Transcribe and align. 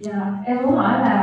dạ 0.00 0.32
em 0.46 0.56
muốn 0.56 0.74
hỏi 0.74 1.00
là 1.00 1.16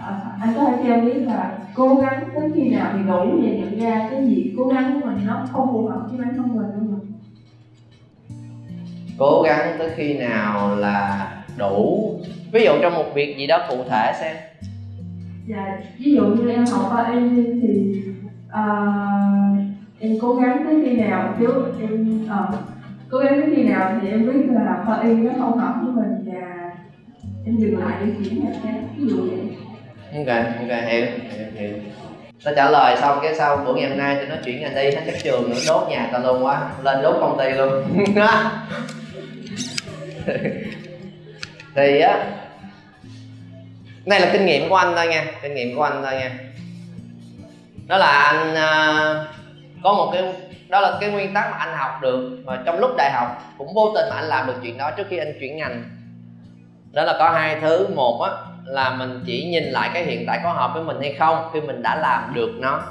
à, 0.00 0.36
anh 0.40 0.54
có 0.54 0.64
thể 0.64 0.76
cho 0.82 0.94
em 0.94 1.06
biết 1.06 1.20
là 1.26 1.58
cố 1.74 1.94
gắng 1.94 2.24
tới 2.34 2.50
khi 2.54 2.70
nào 2.70 2.90
thì 2.92 2.98
đủ 3.08 3.40
để 3.42 3.58
nhận 3.58 3.80
ra 3.80 4.08
cái 4.10 4.26
gì 4.26 4.54
cố 4.58 4.68
gắng 4.68 5.00
của 5.00 5.08
mình 5.08 5.26
nó 5.26 5.46
không 5.52 5.72
phù 5.72 5.86
hợp 5.86 6.00
với 6.08 6.18
bản 6.18 6.36
thân 6.36 6.56
mình 6.56 6.66
không? 6.74 7.00
Ạ 7.00 7.06
cố 9.18 9.42
gắng 9.42 9.76
tới 9.78 9.90
khi 9.96 10.18
nào 10.18 10.76
là 10.76 11.28
đủ? 11.58 12.14
Ví 12.52 12.64
dụ 12.64 12.72
trong 12.82 12.94
một 12.94 13.14
việc 13.14 13.36
gì 13.38 13.46
đó 13.46 13.58
cụ 13.68 13.76
thể 13.90 14.12
xem. 14.20 14.36
Dạ 15.46 15.78
ví 15.98 16.14
dụ 16.14 16.24
như 16.24 16.50
em 16.50 16.64
học 16.66 16.90
ở 16.90 17.02
em 17.04 17.36
thì 17.62 18.02
uh, 18.48 19.58
em 20.00 20.18
cố 20.20 20.34
gắng 20.34 20.62
tới 20.64 20.82
khi 20.84 20.96
nào 20.96 21.34
chứ 21.38 21.46
em 21.80 22.24
uh, 22.24 22.54
cố 23.10 23.18
gắng 23.18 23.40
tới 23.40 23.52
khi 23.56 23.62
nào 23.62 23.98
thì 24.02 24.08
em 24.08 24.26
biết 24.26 24.46
là 24.48 25.00
y 25.02 25.14
nó 25.14 25.32
không 25.38 25.58
hợp 25.58 25.74
với 25.82 25.92
mình 25.92 26.24
và 26.26 26.55
em 27.46 27.56
dừng 27.56 27.78
lại 27.78 27.96
để 28.00 28.06
chuyển 28.24 28.44
ngành 28.44 28.60
khác 28.62 28.74
ví 28.96 29.08
dụ 29.08 29.30
vậy? 29.30 29.38
Ok 30.14 30.26
ok 30.58 30.70
hiểu 30.88 31.06
hiểu 31.30 31.46
hiểu. 31.54 31.72
Ta 32.44 32.52
trả 32.56 32.70
lời 32.70 32.96
xong 32.96 33.18
cái 33.22 33.34
sau 33.34 33.56
buổi 33.56 33.80
ngày 33.80 33.88
hôm 33.88 33.98
nay 33.98 34.16
tôi 34.18 34.26
nói 34.26 34.38
chuyển 34.44 34.60
ngành 34.60 34.74
đi 34.74 34.82
hết 34.82 35.02
các 35.06 35.14
trường 35.22 35.50
nữa 35.50 35.56
đốt 35.68 35.88
nhà 35.88 36.08
ta 36.12 36.18
luôn 36.18 36.44
quá 36.44 36.70
lên 36.82 37.02
đốt 37.02 37.16
công 37.20 37.38
ty 37.38 37.50
luôn. 37.50 37.84
Thì 41.74 42.00
á 42.00 42.24
này 44.06 44.20
là 44.20 44.30
kinh 44.32 44.46
nghiệm 44.46 44.68
của 44.68 44.76
anh 44.76 44.92
thôi 44.96 45.06
nha 45.06 45.24
kinh 45.42 45.54
nghiệm 45.54 45.76
của 45.76 45.82
anh 45.82 46.02
thôi 46.02 46.12
nha. 46.14 46.38
Đó 47.86 47.98
là 47.98 48.06
anh 48.06 48.50
uh, 48.52 49.26
có 49.82 49.92
một 49.92 50.10
cái 50.12 50.22
đó 50.68 50.80
là 50.80 50.98
cái 51.00 51.10
nguyên 51.10 51.34
tắc 51.34 51.50
mà 51.50 51.56
anh 51.56 51.76
học 51.76 51.90
được 52.02 52.38
mà 52.44 52.62
trong 52.66 52.78
lúc 52.78 52.90
đại 52.98 53.10
học 53.12 53.54
cũng 53.58 53.74
vô 53.74 53.92
tình 53.94 54.04
mà 54.10 54.16
anh 54.16 54.24
làm 54.24 54.46
được 54.46 54.54
chuyện 54.62 54.78
đó 54.78 54.90
trước 54.90 55.06
khi 55.10 55.16
anh 55.16 55.32
chuyển 55.40 55.56
ngành 55.56 55.84
đó 56.92 57.02
là 57.04 57.16
có 57.18 57.30
hai 57.30 57.56
thứ. 57.60 57.88
Một 57.94 58.22
á, 58.22 58.30
là 58.64 58.90
mình 58.90 59.22
chỉ 59.26 59.44
nhìn 59.44 59.64
lại 59.64 59.90
cái 59.94 60.04
hiện 60.04 60.24
tại 60.26 60.40
có 60.44 60.52
hợp 60.52 60.70
với 60.74 60.82
mình 60.82 60.96
hay 61.00 61.12
không 61.18 61.48
khi 61.52 61.60
mình 61.60 61.82
đã 61.82 61.96
làm 61.96 62.34
được 62.34 62.50
nó. 62.58 62.82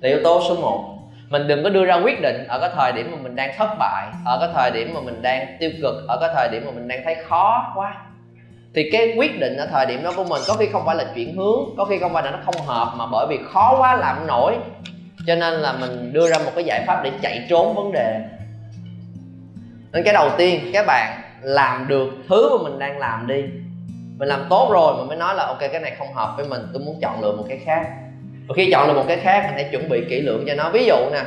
Là 0.00 0.08
yếu 0.08 0.18
tố 0.24 0.42
số 0.48 0.54
1 0.54 0.96
mình 1.28 1.48
đừng 1.48 1.62
có 1.62 1.70
đưa 1.70 1.84
ra 1.84 1.94
quyết 1.94 2.22
định 2.22 2.46
ở 2.48 2.58
cái 2.60 2.70
thời 2.76 2.92
điểm 2.92 3.10
mà 3.10 3.16
mình 3.22 3.36
đang 3.36 3.54
thất 3.58 3.68
bại, 3.78 4.06
ở 4.24 4.38
cái 4.40 4.48
thời 4.54 4.70
điểm 4.70 4.94
mà 4.94 5.00
mình 5.00 5.22
đang 5.22 5.56
tiêu 5.60 5.70
cực, 5.82 5.94
ở 6.08 6.18
cái 6.20 6.30
thời 6.34 6.48
điểm 6.52 6.62
mà 6.66 6.72
mình 6.72 6.88
đang 6.88 7.00
thấy 7.04 7.16
khó 7.28 7.72
quá. 7.74 7.96
Thì 8.74 8.90
cái 8.92 9.14
quyết 9.16 9.40
định 9.40 9.56
ở 9.56 9.66
thời 9.66 9.86
điểm 9.86 10.02
đó 10.02 10.12
của 10.16 10.24
mình 10.24 10.42
có 10.48 10.54
khi 10.54 10.66
không 10.66 10.86
phải 10.86 10.96
là 10.96 11.04
chuyển 11.14 11.36
hướng, 11.36 11.60
có 11.76 11.84
khi 11.84 11.98
không 11.98 12.12
phải 12.12 12.22
là 12.22 12.30
nó 12.30 12.38
không 12.44 12.66
hợp 12.66 12.92
mà 12.96 13.06
bởi 13.12 13.26
vì 13.30 13.38
khó 13.52 13.76
quá 13.78 13.96
làm 13.96 14.26
nổi. 14.26 14.56
Cho 15.26 15.34
nên 15.34 15.54
là 15.54 15.72
mình 15.72 16.12
đưa 16.12 16.30
ra 16.30 16.38
một 16.38 16.50
cái 16.54 16.64
giải 16.64 16.84
pháp 16.86 17.00
để 17.04 17.10
chạy 17.22 17.46
trốn 17.48 17.74
vấn 17.74 17.92
đề. 17.92 18.20
Nên 19.92 20.04
cái 20.04 20.14
đầu 20.14 20.30
tiên, 20.36 20.70
các 20.72 20.86
bạn 20.86 21.20
làm 21.42 21.88
được 21.88 22.08
thứ 22.28 22.58
mà 22.58 22.70
mình 22.70 22.78
đang 22.78 22.98
làm 22.98 23.26
đi. 23.26 23.44
Mình 24.16 24.28
làm 24.28 24.46
tốt 24.50 24.70
rồi 24.72 24.96
mình 24.96 25.08
mới 25.08 25.16
nói 25.16 25.34
là 25.34 25.46
ok 25.46 25.58
cái 25.58 25.80
này 25.80 25.94
không 25.98 26.14
hợp 26.14 26.34
với 26.36 26.46
mình 26.48 26.60
tôi 26.72 26.82
muốn 26.82 26.98
chọn 27.02 27.22
lựa 27.22 27.32
một 27.36 27.44
cái 27.48 27.58
khác. 27.64 27.86
Và 28.48 28.54
khi 28.56 28.70
chọn 28.72 28.88
lựa 28.88 28.94
một 28.94 29.04
cái 29.08 29.16
khác 29.16 29.42
mình 29.46 29.54
hãy 29.54 29.68
chuẩn 29.72 29.88
bị 29.88 30.04
kỹ 30.08 30.20
lưỡng 30.20 30.44
cho 30.46 30.54
nó. 30.54 30.70
Ví 30.70 30.84
dụ 30.84 30.96
nè 31.12 31.22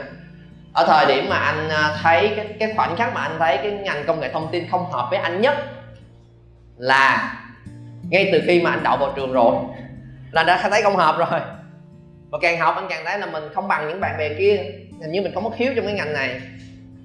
ở 0.74 0.86
thời 0.88 1.06
điểm 1.06 1.30
mà 1.30 1.38
anh 1.38 1.70
à, 1.70 1.98
thấy 2.02 2.34
cái, 2.36 2.48
cái 2.60 2.74
khoảnh 2.76 2.96
khắc 2.96 3.14
mà 3.14 3.22
anh 3.22 3.36
thấy 3.40 3.58
cái 3.58 3.72
ngành 3.72 4.04
công 4.08 4.20
nghệ 4.20 4.30
thông 4.34 4.48
tin 4.52 4.68
không 4.72 4.92
hợp 4.92 5.08
với 5.10 5.20
anh 5.20 5.42
nhất 5.42 5.58
là 6.78 7.36
ngay 8.10 8.30
từ 8.32 8.42
khi 8.48 8.62
mà 8.62 8.72
anh 8.72 8.84
đậu 8.84 8.98
vào 8.98 9.14
trường 9.16 9.34
rồi 9.34 9.56
là 10.32 10.44
đã 10.44 10.70
thấy 10.70 10.82
không 10.82 10.96
hợp 10.96 11.16
rồi. 11.18 11.40
Và 12.30 12.40
càng 12.42 12.60
học 12.60 12.76
anh 12.76 12.88
càng 12.90 13.06
thấy 13.06 13.20
là 13.20 13.26
mình 13.26 13.44
không 13.54 13.68
bằng 13.68 13.88
những 13.88 14.00
bạn 14.00 14.18
bè 14.18 14.34
kia 14.34 14.56
hình 15.02 15.12
như 15.12 15.22
mình 15.22 15.34
không 15.34 15.44
có 15.44 15.50
khiếu 15.50 15.74
trong 15.76 15.86
cái 15.86 15.94
ngành 15.94 16.14
này. 16.14 16.42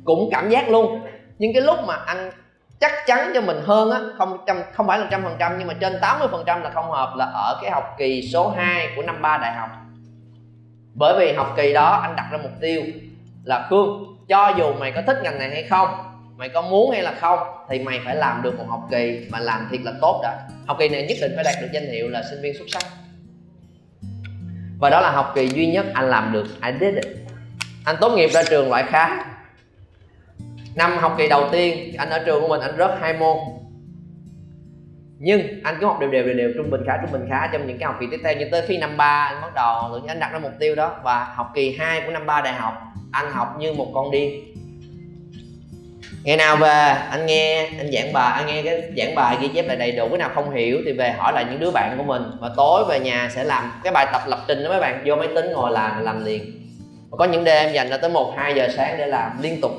Cũng 0.05 0.29
cảm 0.33 0.51
giác 0.51 0.69
luôn. 0.69 1.01
Nhưng 1.39 1.53
cái 1.53 1.63
lúc 1.63 1.79
mà 1.87 1.95
anh 1.95 2.31
chắc 2.81 2.93
chắn 3.07 3.31
cho 3.35 3.41
mình 3.41 3.61
hơn 3.67 3.91
á, 3.91 4.01
không 4.19 4.39
trăm, 4.47 4.63
không 4.73 4.87
phải 4.87 4.99
là 4.99 5.07
trăm 5.11 5.23
phần 5.23 5.37
trăm, 5.39 5.59
nhưng 5.59 5.69
mà 5.69 5.75
trên 5.81 5.99
80 6.01 6.29
phần 6.31 6.43
trăm 6.47 6.63
là 6.63 6.71
không 6.71 6.91
hợp 6.91 7.13
là 7.17 7.25
ở 7.25 7.59
cái 7.63 7.71
học 7.71 7.95
kỳ 7.99 8.31
số 8.33 8.51
2 8.51 8.89
của 8.97 9.03
năm 9.03 9.23
ba 9.23 9.39
đại 9.39 9.53
học. 9.55 9.69
Bởi 10.95 11.15
vì 11.19 11.33
học 11.33 11.55
kỳ 11.57 11.73
đó 11.73 11.91
anh 11.91 12.17
đặt 12.17 12.29
ra 12.33 12.39
mục 12.43 12.53
tiêu 12.61 12.83
là, 13.45 13.67
khương, 13.71 14.17
cho 14.29 14.55
dù 14.59 14.73
mày 14.73 14.93
có 14.93 15.03
thích 15.07 15.17
ngành 15.23 15.39
này 15.39 15.51
hay 15.51 15.63
không, 15.63 15.89
mày 16.37 16.49
có 16.49 16.63
muốn 16.63 16.91
hay 16.91 17.03
là 17.03 17.15
không, 17.21 17.39
thì 17.69 17.79
mày 17.79 18.01
phải 18.05 18.17
làm 18.17 18.43
được 18.43 18.59
một 18.59 18.65
học 18.69 18.81
kỳ 18.91 19.27
mà 19.31 19.39
làm 19.39 19.69
thiệt 19.71 19.81
là 19.85 19.93
tốt 20.01 20.21
đã. 20.23 20.39
Học 20.67 20.77
kỳ 20.81 20.89
này 20.89 21.07
nhất 21.07 21.19
định 21.21 21.33
phải 21.35 21.45
đạt 21.45 21.55
được 21.61 21.69
danh 21.73 21.87
hiệu 21.87 22.09
là 22.09 22.23
sinh 22.31 22.43
viên 22.43 22.55
xuất 22.59 22.65
sắc. 22.69 22.83
Và 24.79 24.91
đó 24.91 25.01
là 25.01 25.11
học 25.11 25.33
kỳ 25.35 25.49
duy 25.49 25.67
nhất 25.67 25.87
anh 25.95 26.11
làm 26.11 26.33
được. 26.33 26.47
I 26.67 26.73
did 26.81 26.95
it. 26.95 27.17
Anh 27.85 27.97
tốt 28.01 28.11
nghiệp 28.11 28.29
ra 28.29 28.43
trường 28.43 28.71
loại 28.71 28.85
khá 28.89 29.25
năm 30.79 30.99
học 30.99 31.15
kỳ 31.19 31.29
đầu 31.29 31.49
tiên, 31.53 31.95
anh 31.99 32.11
ở 32.11 32.19
trường 32.27 32.41
của 32.41 32.49
mình, 32.49 32.61
anh 32.61 32.77
rớt 32.79 32.91
hai 33.01 33.13
môn. 33.13 33.37
Nhưng 35.19 35.43
anh 35.65 35.77
cứ 35.81 35.87
học 35.87 36.01
đều 36.01 36.11
đều 36.11 36.25
đều 36.25 36.35
đều, 36.35 36.51
trung 36.57 36.71
bình 36.71 36.81
khá, 36.87 36.93
trung 37.03 37.13
bình 37.13 37.27
khá 37.31 37.49
trong 37.53 37.67
những 37.67 37.79
cái 37.79 37.87
học 37.87 37.97
kỳ 38.01 38.07
tiếp 38.11 38.21
theo. 38.25 38.35
Nhưng 38.39 38.51
tới 38.51 38.63
khi 38.67 38.79
năm 38.79 38.97
ba, 38.97 39.31
anh 39.33 39.41
bắt 39.43 39.55
đầu 39.55 39.91
tự 39.93 39.99
nhiên 39.99 40.07
anh 40.07 40.21
đặt 40.21 40.33
ra 40.33 40.39
mục 40.39 40.53
tiêu 40.61 40.75
đó. 40.75 40.97
Và 41.03 41.25
học 41.35 41.51
kỳ 41.55 41.77
2 41.79 42.01
của 42.01 42.11
năm 42.13 42.27
ba 42.27 42.41
đại 42.41 42.53
học, 42.53 42.75
anh 43.13 43.31
học 43.31 43.57
như 43.59 43.73
một 43.73 43.91
con 43.95 44.11
điên. 44.11 44.55
Ngày 46.25 46.37
nào 46.37 46.57
về, 46.57 46.95
anh 47.11 47.27
nghe, 47.27 47.67
anh 47.79 47.93
giảng 47.93 48.13
bài, 48.13 48.33
anh 48.33 48.47
nghe 48.47 48.63
cái 48.63 48.83
giảng 48.97 49.15
bài 49.15 49.37
ghi 49.41 49.49
chép 49.49 49.67
lại 49.67 49.77
đầy 49.77 49.93
đủ. 49.93 50.09
Cái 50.09 50.19
nào 50.19 50.31
không 50.35 50.55
hiểu 50.55 50.79
thì 50.87 50.93
về 50.93 51.13
hỏi 51.13 51.33
lại 51.33 51.45
những 51.51 51.61
đứa 51.61 51.71
bạn 51.71 51.95
của 51.99 52.05
mình. 52.05 52.23
Và 52.41 52.51
tối 52.57 52.85
về 52.89 53.01
nhà 53.01 53.29
sẽ 53.35 53.45
làm 53.45 53.73
cái 53.85 53.93
bài 53.93 54.07
tập 54.13 54.23
lập 54.27 54.39
trình 54.49 54.63
đó 54.63 54.71
mấy 54.71 54.81
bạn. 54.81 55.03
Vô 55.07 55.17
máy 55.17 55.29
tính 55.35 55.53
ngồi 55.53 55.73
làm 55.73 56.05
làm 56.05 56.25
liền. 56.25 56.43
Và 57.11 57.17
có 57.19 57.25
những 57.25 57.45
đêm 57.45 57.73
dành 57.73 57.89
ra 57.89 57.97
tới 57.97 58.11
một, 58.11 58.35
hai 58.37 58.55
giờ 58.55 58.69
sáng 58.77 58.95
để 58.99 59.07
làm 59.07 59.43
liên 59.43 59.61
tục 59.61 59.73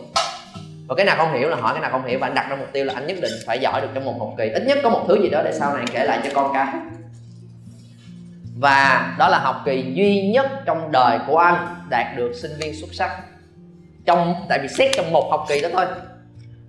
và 0.89 0.95
cái 0.95 1.05
nào 1.05 1.15
không 1.17 1.33
hiểu 1.33 1.49
là 1.49 1.55
hỏi 1.55 1.73
cái 1.73 1.81
nào 1.81 1.91
không 1.91 2.05
hiểu, 2.05 2.19
và 2.19 2.27
anh 2.27 2.35
đặt 2.35 2.49
ra 2.49 2.55
mục 2.55 2.67
tiêu 2.73 2.85
là 2.85 2.93
anh 2.93 3.07
nhất 3.07 3.17
định 3.21 3.31
phải 3.45 3.59
giỏi 3.59 3.81
được 3.81 3.87
trong 3.93 4.05
một 4.05 4.15
học 4.19 4.29
kỳ. 4.37 4.49
Ít 4.49 4.63
nhất 4.67 4.77
có 4.83 4.89
một 4.89 5.05
thứ 5.07 5.21
gì 5.23 5.29
đó 5.29 5.41
để 5.45 5.51
sau 5.53 5.77
này 5.77 5.85
kể 5.91 6.03
lại 6.03 6.19
cho 6.23 6.29
con 6.33 6.53
cái. 6.53 6.67
Và 8.59 9.15
đó 9.19 9.29
là 9.29 9.39
học 9.39 9.61
kỳ 9.65 9.93
duy 9.93 10.27
nhất 10.27 10.45
trong 10.65 10.91
đời 10.91 11.19
của 11.27 11.37
anh 11.37 11.75
đạt 11.89 12.17
được 12.17 12.33
sinh 12.41 12.51
viên 12.59 12.75
xuất 12.81 12.89
sắc. 12.93 13.11
Trong, 14.05 14.35
tại 14.49 14.59
vì 14.59 14.67
xét 14.67 14.91
trong 14.95 15.11
một 15.11 15.31
học 15.31 15.45
kỳ 15.49 15.61
đó 15.61 15.69
thôi. 15.73 15.85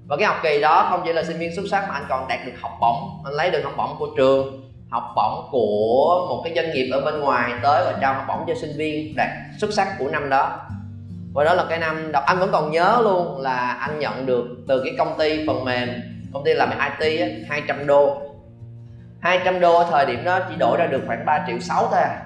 Và 0.06 0.16
cái 0.16 0.26
học 0.26 0.36
kỳ 0.42 0.60
đó 0.60 0.86
không 0.90 1.02
chỉ 1.04 1.12
là 1.12 1.24
sinh 1.24 1.38
viên 1.38 1.56
xuất 1.56 1.64
sắc 1.70 1.88
mà 1.88 1.94
anh 1.94 2.04
còn 2.08 2.28
đạt 2.28 2.38
được 2.46 2.52
học 2.60 2.72
bổng. 2.80 3.22
Anh 3.24 3.34
lấy 3.34 3.50
được 3.50 3.64
học 3.64 3.74
bổng 3.76 3.96
của 3.98 4.08
trường, 4.16 4.70
học 4.90 5.04
bổng 5.16 5.48
của 5.50 6.26
một 6.28 6.40
cái 6.44 6.52
doanh 6.56 6.74
nghiệp 6.74 6.90
ở 6.92 7.00
bên 7.00 7.20
ngoài 7.20 7.52
tới 7.62 7.84
và 7.84 7.98
trao 8.00 8.14
học 8.14 8.24
bổng 8.28 8.44
cho 8.46 8.54
sinh 8.60 8.76
viên 8.76 9.16
đạt 9.16 9.28
xuất 9.58 9.72
sắc 9.72 9.88
của 9.98 10.08
năm 10.08 10.30
đó 10.30 10.60
và 11.34 11.44
đó 11.44 11.54
là 11.54 11.64
cái 11.68 11.78
năm 11.78 12.12
đọc 12.12 12.24
anh 12.26 12.38
vẫn 12.38 12.48
còn 12.52 12.70
nhớ 12.70 13.00
luôn 13.02 13.40
là 13.40 13.72
anh 13.72 13.98
nhận 13.98 14.26
được 14.26 14.44
từ 14.68 14.82
cái 14.84 14.94
công 14.98 15.18
ty 15.18 15.46
phần 15.46 15.64
mềm 15.64 15.88
công 16.32 16.44
ty 16.44 16.54
làm 16.54 16.70
IT 16.70 17.20
á, 17.20 17.26
200 17.48 17.86
đô. 17.86 18.22
200 19.20 19.60
đô 19.60 19.78
ở 19.78 19.86
thời 19.90 20.06
điểm 20.06 20.24
đó 20.24 20.40
chỉ 20.48 20.54
đổi 20.58 20.76
ra 20.78 20.86
được 20.86 21.00
khoảng 21.06 21.24
3 21.26 21.44
triệu 21.46 21.58
6 21.58 21.88
thôi 21.90 22.00
à. 22.00 22.22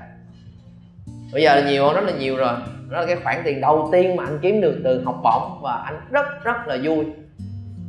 Bây 1.33 1.43
giờ 1.43 1.55
là 1.55 1.71
nhiều 1.71 1.93
rất 1.93 2.05
là 2.05 2.13
nhiều 2.13 2.37
rồi. 2.37 2.55
Đó 2.91 3.01
là 3.01 3.07
cái 3.07 3.17
khoản 3.17 3.43
tiền 3.45 3.61
đầu 3.61 3.89
tiên 3.93 4.17
mà 4.17 4.25
anh 4.25 4.39
kiếm 4.43 4.61
được 4.61 4.81
từ 4.85 5.03
học 5.05 5.21
bổng 5.25 5.63
và 5.63 5.83
anh 5.85 6.01
rất 6.11 6.27
rất 6.45 6.67
là 6.67 6.77
vui. 6.83 7.05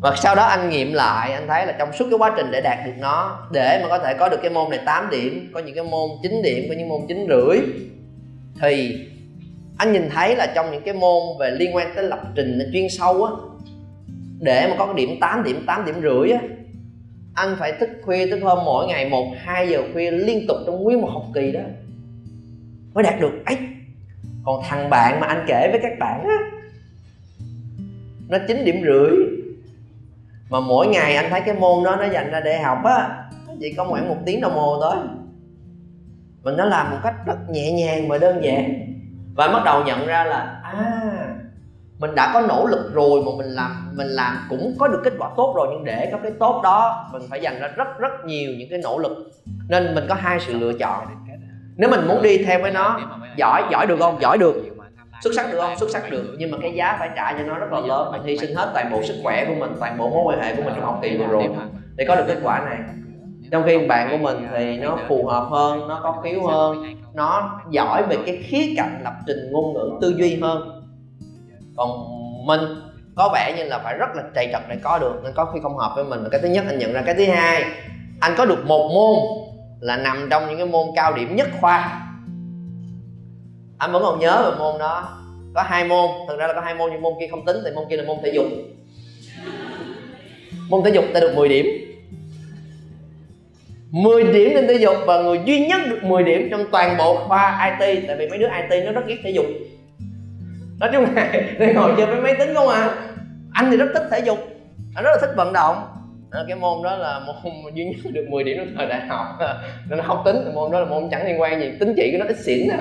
Và 0.01 0.15
sau 0.15 0.35
đó 0.35 0.43
anh 0.43 0.69
nghiệm 0.69 0.93
lại 0.93 1.33
anh 1.33 1.47
thấy 1.47 1.65
là 1.65 1.71
trong 1.71 1.93
suốt 1.93 2.05
cái 2.09 2.19
quá 2.19 2.33
trình 2.37 2.51
để 2.51 2.61
đạt 2.61 2.77
được 2.85 2.91
nó 2.99 3.47
để 3.51 3.79
mà 3.83 3.89
có 3.89 3.99
thể 3.99 4.13
có 4.13 4.29
được 4.29 4.37
cái 4.41 4.51
môn 4.51 4.69
này 4.69 4.79
8 4.85 5.09
điểm 5.09 5.51
có 5.53 5.59
những 5.59 5.75
cái 5.75 5.83
môn 5.83 6.09
9 6.23 6.41
điểm 6.41 6.65
có 6.69 6.75
những 6.77 6.89
môn 6.89 7.01
chín 7.07 7.27
rưỡi 7.29 7.59
thì 8.61 9.07
anh 9.77 9.93
nhìn 9.93 10.09
thấy 10.09 10.35
là 10.35 10.51
trong 10.55 10.71
những 10.71 10.81
cái 10.85 10.93
môn 10.93 11.37
về 11.39 11.51
liên 11.51 11.75
quan 11.75 11.91
tới 11.95 12.03
lập 12.03 12.21
trình 12.35 12.59
chuyên 12.73 12.89
sâu 12.89 13.23
á, 13.23 13.31
để 14.39 14.67
mà 14.69 14.75
có 14.77 14.85
cái 14.85 14.95
điểm 14.95 15.19
8 15.21 15.43
điểm 15.43 15.63
8 15.67 15.85
điểm 15.85 15.95
rưỡi 16.01 16.31
á, 16.31 16.39
anh 17.33 17.55
phải 17.59 17.71
thức 17.79 17.89
khuya 18.01 18.27
thức 18.27 18.39
hôm 18.43 18.65
mỗi 18.65 18.87
ngày 18.87 19.09
một, 19.09 19.33
hai 19.37 19.69
giờ 19.69 19.83
khuya 19.93 20.11
liên 20.11 20.47
tục 20.47 20.57
trong 20.65 20.83
nguyên 20.83 21.01
một 21.01 21.09
học 21.13 21.25
kỳ 21.33 21.51
đó, 21.51 21.61
mới 22.93 23.03
đạt 23.03 23.19
được. 23.19 23.45
Ấy, 23.45 23.57
còn 24.45 24.61
thằng 24.63 24.89
bạn 24.89 25.19
mà 25.19 25.27
anh 25.27 25.45
kể 25.47 25.67
với 25.71 25.79
các 25.83 25.93
bạn 25.99 26.23
á, 26.23 26.37
nó 28.29 28.37
chín 28.47 28.65
điểm 28.65 28.81
rưỡi, 28.85 29.11
mà 30.49 30.59
mỗi 30.59 30.87
ngày 30.87 31.15
anh 31.15 31.29
thấy 31.29 31.41
cái 31.41 31.55
môn 31.55 31.83
đó 31.83 31.95
nó 31.95 32.05
dành 32.05 32.31
ra 32.31 32.39
để 32.39 32.59
học 32.59 32.77
á, 32.83 33.27
nó 33.47 33.53
chỉ 33.61 33.73
có 33.73 33.85
khoảng 33.89 34.09
một 34.09 34.17
tiếng 34.25 34.41
đồng 34.41 34.53
hồ 34.53 34.79
thôi 34.81 34.95
mình 36.43 36.57
nó 36.57 36.65
làm 36.65 36.91
một 36.91 36.97
cách 37.03 37.15
rất 37.25 37.49
nhẹ 37.49 37.71
nhàng 37.71 38.07
và 38.07 38.17
đơn 38.17 38.43
giản 38.43 38.84
và 39.35 39.47
bắt 39.47 39.61
đầu 39.65 39.83
nhận 39.83 40.07
ra 40.07 40.23
là 40.23 40.61
à 40.63 41.01
mình 41.99 42.15
đã 42.15 42.31
có 42.33 42.41
nỗ 42.41 42.65
lực 42.65 42.91
rồi 42.93 43.21
mà 43.25 43.31
mình 43.37 43.47
làm 43.47 43.91
mình 43.93 44.07
làm 44.07 44.37
cũng 44.49 44.75
có 44.79 44.87
được 44.87 45.01
kết 45.03 45.13
quả 45.19 45.29
tốt 45.37 45.53
rồi, 45.55 45.67
nhưng 45.71 45.83
để 45.83 46.09
có 46.11 46.17
cái 46.23 46.31
tốt 46.39 46.61
đó, 46.63 47.09
mình 47.11 47.21
phải 47.29 47.41
dành 47.41 47.59
ra 47.59 47.67
rất 47.67 47.99
rất 47.99 48.11
nhiều 48.25 48.51
những 48.57 48.69
cái 48.69 48.79
nỗ 48.83 48.97
lực. 48.97 49.31
Nên 49.69 49.95
mình 49.95 50.05
có 50.09 50.15
hai 50.15 50.39
sự 50.39 50.53
lựa 50.53 50.73
chọn. 50.73 51.05
Nếu 51.77 51.89
mình 51.89 52.07
muốn 52.07 52.21
đi 52.21 52.37
theo 52.37 52.61
với 52.61 52.71
nó, 52.71 52.99
giỏi 53.35 53.63
giỏi 53.71 53.87
được 53.87 53.99
không? 53.99 54.17
Giỏi 54.21 54.37
được. 54.37 54.55
Xuất 55.23 55.33
sắc 55.35 55.51
được 55.51 55.59
không? 55.61 55.77
Xuất 55.77 55.89
sắc 55.89 56.11
được. 56.11 56.35
Nhưng 56.37 56.51
mà 56.51 56.57
cái 56.61 56.73
giá 56.75 56.95
phải 56.99 57.09
trả 57.15 57.33
cho 57.33 57.43
nó 57.43 57.55
rất 57.55 57.71
là 57.71 57.79
lớn. 57.79 58.11
Mình 58.11 58.23
hy 58.23 58.37
sinh 58.37 58.55
hết 58.55 58.69
toàn 58.73 58.91
bộ 58.91 59.03
sức 59.03 59.15
khỏe 59.23 59.45
của 59.45 59.55
mình, 59.59 59.71
toàn 59.79 59.97
bộ 59.97 60.09
mối 60.09 60.23
quan 60.25 60.41
hệ 60.41 60.55
của 60.55 60.61
mình 60.61 60.73
trong 60.75 60.85
học 60.85 60.99
kỳ 61.01 61.17
vừa 61.17 61.27
rồi 61.27 61.49
để 61.95 62.05
có 62.07 62.15
được 62.15 62.25
kết 62.27 62.37
quả 62.43 62.59
này. 62.59 62.77
Trong 63.51 63.63
khi 63.65 63.87
bạn 63.87 64.07
của 64.11 64.17
mình 64.17 64.47
thì 64.51 64.77
nó 64.77 64.97
phù 65.07 65.27
hợp 65.27 65.47
hơn, 65.51 65.87
nó 65.87 65.99
có 66.03 66.21
khiếu 66.23 66.47
hơn 66.47 66.83
nó 67.15 67.61
giỏi 67.71 68.03
về 68.03 68.17
cái 68.25 68.37
khía 68.43 68.73
cạnh 68.77 69.01
lập 69.03 69.13
trình 69.27 69.51
ngôn 69.51 69.73
ngữ 69.73 69.91
tư 70.01 70.15
duy 70.17 70.39
hơn. 70.41 70.81
Còn 71.77 71.89
mình 72.45 72.61
có 73.15 73.29
vẻ 73.33 73.53
như 73.57 73.63
là 73.63 73.79
phải 73.79 73.97
rất 73.97 74.15
là 74.15 74.23
trầy 74.35 74.49
trật 74.51 74.61
để 74.69 74.75
có 74.83 74.99
được, 74.99 75.21
nên 75.23 75.33
có 75.35 75.45
khi 75.45 75.59
không 75.63 75.77
hợp 75.77 75.91
với 75.95 76.03
mình 76.03 76.23
cái 76.31 76.41
thứ 76.41 76.47
nhất 76.47 76.63
anh 76.67 76.79
nhận 76.79 76.93
ra. 76.93 77.01
Cái 77.05 77.15
thứ 77.15 77.25
hai, 77.25 77.63
anh 78.19 78.33
có 78.37 78.45
được 78.45 78.65
một 78.65 78.89
môn 78.93 79.45
là 79.79 79.97
nằm 79.97 80.27
trong 80.31 80.47
những 80.47 80.57
cái 80.57 80.67
môn 80.67 80.87
cao 80.95 81.13
điểm 81.13 81.35
nhất 81.35 81.47
khoa. 81.61 82.01
Anh 83.77 83.91
vẫn 83.91 84.03
còn 84.03 84.19
nhớ 84.19 84.51
về 84.51 84.57
môn 84.59 84.79
đó. 84.79 85.09
Có 85.55 85.61
hai 85.61 85.87
môn, 85.87 86.09
thực 86.27 86.39
ra 86.39 86.47
là 86.47 86.53
có 86.53 86.61
hai 86.61 86.75
môn, 86.75 86.89
nhưng 86.91 87.01
môn 87.01 87.13
kia 87.19 87.27
không 87.31 87.45
tính, 87.45 87.57
thì 87.65 87.71
môn 87.71 87.85
kia 87.89 87.97
là 87.97 88.03
môn 88.07 88.17
thể 88.23 88.31
dục. 88.35 88.45
Môn 90.69 90.83
thể 90.83 90.91
dục 90.91 91.05
ta 91.13 91.19
được 91.19 91.35
10 91.35 91.49
điểm. 91.49 91.65
10 93.91 94.23
điểm 94.23 94.51
trên 94.53 94.67
thể 94.67 94.73
dục 94.73 94.95
và 95.05 95.21
người 95.21 95.39
duy 95.45 95.67
nhất 95.67 95.81
được 95.89 96.03
10 96.03 96.23
điểm 96.23 96.47
trong 96.51 96.65
toàn 96.71 96.97
bộ 96.97 97.15
khoa 97.27 97.75
IT 97.79 98.03
tại 98.07 98.17
vì 98.17 98.29
mấy 98.29 98.39
đứa 98.39 98.47
IT 98.47 98.85
nó 98.85 98.91
rất 98.91 99.07
ghét 99.07 99.17
thể 99.23 99.31
dục. 99.31 99.45
Nói 100.79 100.89
chung 100.93 101.05
là 101.15 101.31
để 101.59 101.73
ngồi 101.73 101.93
chơi 101.97 102.05
với 102.05 102.21
máy 102.21 102.35
tính 102.39 102.53
không 102.53 102.69
à. 102.69 102.95
Anh 103.53 103.71
thì 103.71 103.77
rất 103.77 103.87
thích 103.93 104.07
thể 104.11 104.19
dục 104.19 104.37
anh 104.95 105.03
rất 105.03 105.11
là 105.11 105.17
thích 105.21 105.35
vận 105.35 105.53
động. 105.53 105.75
À, 106.31 106.39
cái 106.47 106.55
môn 106.55 106.83
đó 106.83 106.95
là 106.95 107.19
môn 107.19 107.35
duy 107.73 107.85
nhất 107.85 108.11
được 108.11 108.25
10 108.29 108.43
điểm 108.43 108.57
trong 108.57 108.75
thời 108.77 108.87
đại 108.87 109.01
học. 109.07 109.25
Nên 109.89 109.97
nó 109.97 110.03
không 110.07 110.21
tính 110.25 110.35
môn 110.55 110.71
đó 110.71 110.79
là 110.79 110.85
môn 110.85 111.07
chẳng 111.11 111.27
liên 111.27 111.41
quan 111.41 111.61
gì 111.61 111.71
tính 111.79 111.93
chỉ 111.97 112.11
của 112.11 112.17
nó 112.17 112.25
ít 112.25 112.37
xỉn 112.39 112.69
à. 112.69 112.77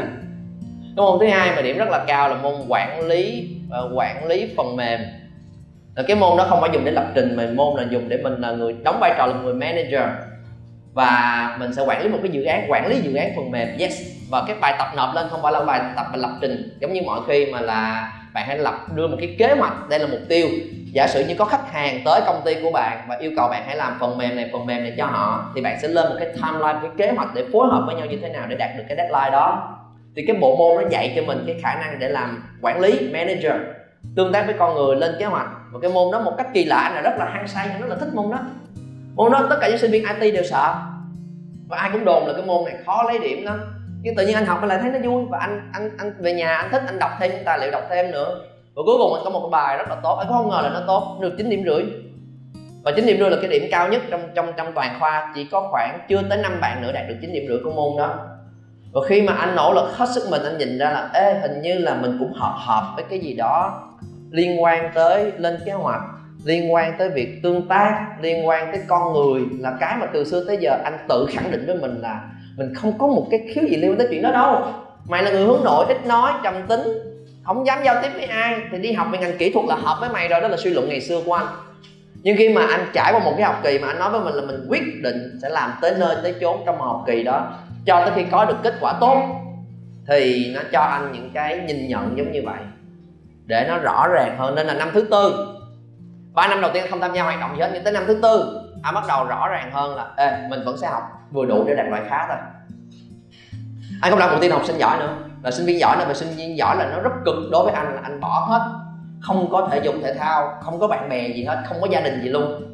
Cái 0.97 1.05
môn 1.05 1.19
thứ 1.21 1.27
hai 1.27 1.57
mà 1.57 1.63
điểm 1.63 1.79
rất 1.79 1.89
là 1.89 2.05
cao 2.07 2.29
là 2.29 2.35
môn 2.35 2.55
quản 2.69 3.07
lý 3.07 3.49
uh, 3.67 3.99
quản 3.99 4.27
lý 4.27 4.55
phần 4.57 4.77
mềm. 4.77 5.01
Là 5.97 6.03
cái 6.07 6.17
môn 6.17 6.39
đó 6.39 6.47
không 6.49 6.61
phải 6.61 6.71
dùng 6.73 6.85
để 6.85 6.93
lập 6.93 7.07
trình 7.15 7.37
mà 7.37 7.49
môn 7.55 7.77
là 7.77 7.87
dùng 7.91 8.09
để 8.09 8.17
mình 8.23 8.41
là 8.41 8.51
người 8.51 8.75
đóng 8.85 8.99
vai 9.01 9.15
trò 9.19 9.27
là 9.27 9.35
người 9.35 9.55
manager 9.55 10.09
và 10.95 11.57
mình 11.59 11.75
sẽ 11.75 11.83
quản 11.87 12.03
lý 12.03 12.09
một 12.09 12.19
cái 12.23 12.31
dự 12.33 12.45
án, 12.45 12.65
quản 12.69 12.87
lý 12.87 13.01
dự 13.01 13.15
án 13.15 13.33
phần 13.37 13.51
mềm, 13.51 13.69
yes. 13.79 13.93
Và 14.31 14.45
cái 14.47 14.57
bài 14.61 14.75
tập 14.79 14.89
nộp 14.97 15.15
lên 15.15 15.27
không 15.31 15.43
phải 15.43 15.53
là 15.53 15.61
bài 15.61 15.81
tập 15.97 16.07
mình 16.13 16.21
lập 16.21 16.31
trình, 16.41 16.79
giống 16.81 16.93
như 16.93 17.01
mọi 17.07 17.21
khi 17.29 17.47
mà 17.53 17.61
là 17.61 18.13
bạn 18.35 18.45
hãy 18.47 18.59
lập, 18.59 18.75
đưa 18.95 19.07
một 19.07 19.17
cái 19.21 19.37
kế 19.39 19.55
hoạch, 19.59 19.89
đây 19.89 19.99
là 19.99 20.07
mục 20.07 20.21
tiêu. 20.29 20.47
Giả 20.93 21.07
sử 21.07 21.25
như 21.25 21.35
có 21.35 21.45
khách 21.45 21.73
hàng 21.73 22.01
tới 22.05 22.21
công 22.27 22.43
ty 22.45 22.55
của 22.63 22.71
bạn 22.71 22.99
và 23.09 23.17
yêu 23.17 23.31
cầu 23.37 23.49
bạn 23.49 23.63
hãy 23.67 23.77
làm 23.77 23.97
phần 24.01 24.19
mềm 24.19 24.37
này, 24.37 24.49
phần 24.53 24.67
mềm 24.67 24.83
này 24.83 24.93
cho 24.97 25.07
họ, 25.07 25.53
thì 25.55 25.61
bạn 25.61 25.79
sẽ 25.83 25.89
lên 25.89 26.09
một 26.09 26.15
cái 26.19 26.29
timeline 26.29 26.79
cái 26.83 26.91
kế 26.97 27.11
hoạch 27.17 27.35
để 27.35 27.45
phối 27.53 27.69
hợp 27.71 27.83
với 27.87 27.95
nhau 27.95 28.07
như 28.07 28.19
thế 28.23 28.29
nào 28.29 28.47
để 28.49 28.57
đạt 28.57 28.71
được 28.77 28.85
cái 28.89 28.97
deadline 28.97 29.31
đó. 29.31 29.77
Thì 30.17 30.25
cái 30.27 30.37
bộ 30.37 30.57
môn 30.57 30.83
nó 30.83 30.89
dạy 30.91 31.13
cho 31.17 31.23
mình 31.23 31.45
cái 31.47 31.57
khả 31.63 31.75
năng 31.75 31.99
để 31.99 32.09
làm 32.09 32.45
quản 32.63 32.81
lý, 32.81 33.11
manager, 33.13 33.53
tương 34.17 34.33
tác 34.33 34.47
với 34.47 34.55
con 34.59 34.75
người, 34.75 34.97
lên 34.97 35.15
kế 35.19 35.25
hoạch. 35.25 35.47
Và 35.73 35.79
cái 35.83 35.91
môn 35.91 36.13
đó 36.13 36.21
một 36.21 36.33
cách 36.39 36.47
kỳ 36.55 36.65
lạ 36.65 36.93
là 36.95 37.01
rất 37.01 37.17
là 37.19 37.25
hăng 37.25 37.49
say 37.49 37.69
rất 37.81 37.87
là 37.87 37.97
thích 37.97 38.15
môn 38.15 38.31
đó 38.31 38.39
môn 39.15 39.33
đó 39.33 39.47
tất 39.51 39.57
cả 39.61 39.69
những 39.69 39.79
sinh 39.79 39.91
viên 39.91 40.05
IT 40.21 40.35
đều 40.35 40.45
sợ. 40.45 40.75
Và 41.69 41.77
ai 41.77 41.91
cũng 41.93 42.05
đồn 42.05 42.27
là 42.27 42.33
cái 42.33 42.43
môn 42.47 42.65
này 42.65 42.75
khó 42.87 43.03
lấy 43.03 43.19
điểm 43.19 43.45
lắm. 43.45 43.61
Nhưng 44.03 44.15
tự 44.17 44.27
nhiên 44.27 44.35
anh 44.35 44.47
học 44.47 44.63
lại 44.65 44.79
thấy 44.83 44.91
nó 44.91 44.99
vui. 45.11 45.25
Và 45.31 45.39
anh 45.39 45.71
anh 45.73 45.91
anh 45.99 46.13
về 46.19 46.33
nhà, 46.33 46.57
anh 46.57 46.71
thích, 46.71 46.83
anh 46.87 46.99
đọc 46.99 47.11
thêm 47.21 47.31
những 47.31 47.45
tài 47.45 47.59
liệu 47.59 47.71
đọc 47.71 47.83
thêm 47.91 48.11
nữa. 48.11 48.41
Và 48.75 48.83
cuối 48.87 48.97
cùng 48.99 49.15
anh 49.15 49.25
có 49.25 49.31
một 49.31 49.41
cái 49.41 49.51
bài 49.51 49.77
rất 49.77 49.89
là 49.89 49.97
tốt. 50.03 50.15
Anh 50.15 50.29
không 50.29 50.49
ngờ 50.49 50.61
là 50.63 50.69
nó 50.69 50.81
tốt. 50.87 51.19
Được 51.21 51.35
9 51.39 51.51
điểm 51.51 51.65
rưỡi. 51.67 51.85
Và 52.85 52.93
9 52.97 53.07
điểm 53.07 53.19
rưỡi 53.19 53.31
là 53.31 53.37
cái 53.41 53.51
điểm 53.51 53.69
cao 53.71 53.89
nhất 53.89 54.03
trong 54.11 54.21
trong 54.35 54.53
trong 54.57 54.73
toàn 54.75 54.97
khoa. 55.01 55.33
Chỉ 55.35 55.45
có 55.45 55.69
khoảng 55.71 55.99
chưa 56.09 56.23
tới 56.29 56.39
năm 56.39 56.61
bạn 56.61 56.83
nữa 56.83 56.93
đạt 56.93 57.09
được 57.09 57.15
9 57.21 57.33
điểm 57.33 57.45
rưỡi 57.49 57.59
của 57.65 57.71
môn 57.71 57.99
đó. 57.99 58.15
Và 58.93 59.01
khi 59.09 59.23
mà 59.23 59.33
anh 59.33 59.57
nỗ 59.57 59.73
lực 59.75 59.97
hết 59.97 60.07
sức 60.15 60.27
mình, 60.31 60.43
anh 60.45 60.59
nhìn 60.59 60.79
ra 60.79 60.91
là, 60.91 61.11
ê, 61.15 61.35
hình 61.35 61.63
như 61.63 61.79
là 61.79 61.95
mình 61.95 62.17
cũng 62.19 62.33
hợp 62.33 62.55
hợp 62.59 62.93
với 62.97 63.05
cái 63.11 63.19
gì 63.19 63.35
đó 63.35 63.83
liên 64.31 64.63
quan 64.63 64.91
tới 64.95 65.33
lên 65.37 65.59
kế 65.65 65.73
hoạch 65.73 66.01
liên 66.45 66.73
quan 66.73 66.95
tới 66.99 67.11
việc 67.11 67.41
tương 67.43 67.69
tác, 67.69 68.07
liên 68.21 68.49
quan 68.49 68.73
tới 68.73 68.81
con 68.89 69.13
người 69.13 69.43
là 69.59 69.77
cái 69.81 69.97
mà 70.01 70.07
từ 70.13 70.25
xưa 70.25 70.45
tới 70.47 70.57
giờ 70.61 70.79
anh 70.85 70.99
tự 71.09 71.27
khẳng 71.31 71.51
định 71.51 71.67
với 71.67 71.77
mình 71.77 72.01
là 72.01 72.21
mình 72.57 72.75
không 72.75 72.99
có 72.99 73.07
một 73.07 73.27
cái 73.31 73.41
khiếu 73.55 73.65
gì 73.65 73.77
liên 73.77 73.91
quan 73.91 73.99
tới 73.99 74.07
chuyện 74.11 74.23
đó 74.23 74.31
đâu. 74.31 74.63
Mày 75.09 75.23
là 75.23 75.31
người 75.31 75.45
hướng 75.45 75.65
nội, 75.65 75.85
ít 75.89 76.07
nói, 76.07 76.33
trầm 76.43 76.55
tính, 76.69 76.81
không 77.43 77.67
dám 77.67 77.79
giao 77.85 78.03
tiếp 78.03 78.09
với 78.15 78.25
ai, 78.25 78.57
thì 78.73 78.79
đi 78.79 78.93
học 78.93 79.07
về 79.13 79.19
ngành 79.19 79.39
kỹ 79.39 79.53
thuật 79.53 79.67
là 79.67 79.75
hợp 79.75 79.97
với 80.01 80.09
mày 80.09 80.29
rồi, 80.29 80.41
đó 80.41 80.49
là 80.49 80.57
suy 80.57 80.71
luận 80.71 80.89
ngày 80.89 81.01
xưa 81.01 81.21
của 81.27 81.33
anh. 81.33 81.47
Nhưng 82.23 82.37
khi 82.37 82.49
mà 82.49 82.67
anh 82.67 82.87
trải 82.93 83.13
qua 83.13 83.21
một 83.25 83.33
cái 83.37 83.47
học 83.47 83.61
kỳ 83.63 83.79
mà 83.79 83.89
anh 83.89 83.99
nói 83.99 84.11
với 84.11 84.21
mình 84.21 84.35
là 84.35 84.43
mình 84.43 84.67
quyết 84.69 84.83
định 85.03 85.39
sẽ 85.43 85.49
làm 85.49 85.73
tới 85.81 85.95
nơi 85.99 86.17
tới 86.23 86.35
chốn 86.41 86.57
trong 86.67 86.79
một 86.79 86.85
học 86.85 87.05
kỳ 87.07 87.23
đó, 87.23 87.53
cho 87.87 88.01
tới 88.01 88.13
khi 88.17 88.31
có 88.31 88.45
được 88.45 88.57
kết 88.63 88.75
quả 88.81 88.93
tốt, 89.01 89.19
thì 90.09 90.53
nó 90.55 90.61
cho 90.73 90.81
anh 90.81 91.13
những 91.13 91.31
cái 91.35 91.59
nhìn 91.59 91.89
nhận 91.89 92.15
giống 92.17 92.33
như 92.33 92.43
vậy. 92.45 92.59
Để 93.47 93.65
nó 93.69 93.79
rõ 93.79 94.09
ràng 94.09 94.37
hơn, 94.39 94.55
nên 94.55 94.67
là 94.67 94.75
năm 94.75 94.91
thứ 94.93 95.01
tư 95.11 95.54
ba 96.35 96.49
năm 96.49 96.61
đầu 96.61 96.71
tiên 96.75 96.85
không 96.91 97.01
tham 97.01 97.13
gia 97.15 97.23
hoạt 97.23 97.41
động 97.41 97.57
gì 97.57 97.61
hết, 97.61 97.71
nhưng 97.75 97.85
tới 97.85 97.93
năm 97.93 98.05
thứ 98.07 98.19
tư, 98.23 98.61
anh 98.83 98.95
bắt 98.95 99.05
đầu 99.09 99.25
rõ 99.25 99.49
ràng 99.49 99.71
hơn 99.73 99.97
là, 99.97 100.07
ê, 100.17 100.49
mình 100.49 100.61
vẫn 100.65 100.77
sẽ 100.77 100.89
học, 100.89 101.03
vừa 101.33 101.45
đủ 101.45 101.65
để 101.67 101.75
đạt 101.75 101.87
loại 101.87 102.03
khá 102.09 102.27
thôi. 102.29 102.37
Anh 104.03 104.11
không 104.11 104.21
đặt 104.21 104.33
mục 104.33 104.41
tiêu 104.41 104.53
học 104.53 104.65
sinh 104.65 104.79
giỏi 104.79 104.99
nữa. 104.99 105.17
Là 105.43 105.51
sinh 105.51 105.67
viên 105.67 105.79
giỏi 105.79 105.97
là 105.99 106.15
sinh 106.15 106.29
viên 106.37 106.57
giỏi 106.57 106.77
là 106.77 106.87
nó 106.87 107.01
rất 107.01 107.11
cực 107.25 107.35
đối 107.53 107.65
với 107.65 107.73
anh, 107.73 107.95
là 107.95 108.01
anh 108.03 108.21
bỏ 108.21 108.47
hết. 108.49 108.71
Không 109.21 109.49
có 109.53 109.69
thể 109.71 109.81
dục 109.85 109.95
thể 110.03 110.15
thao, 110.15 110.59
không 110.63 110.81
có 110.81 110.89
bạn 110.89 111.09
bè 111.09 111.29
gì 111.29 111.45
hết, 111.45 111.63
không 111.69 111.81
có 111.81 111.87
gia 111.91 112.01
đình 112.01 112.23
gì 112.23 112.29
luôn. 112.29 112.71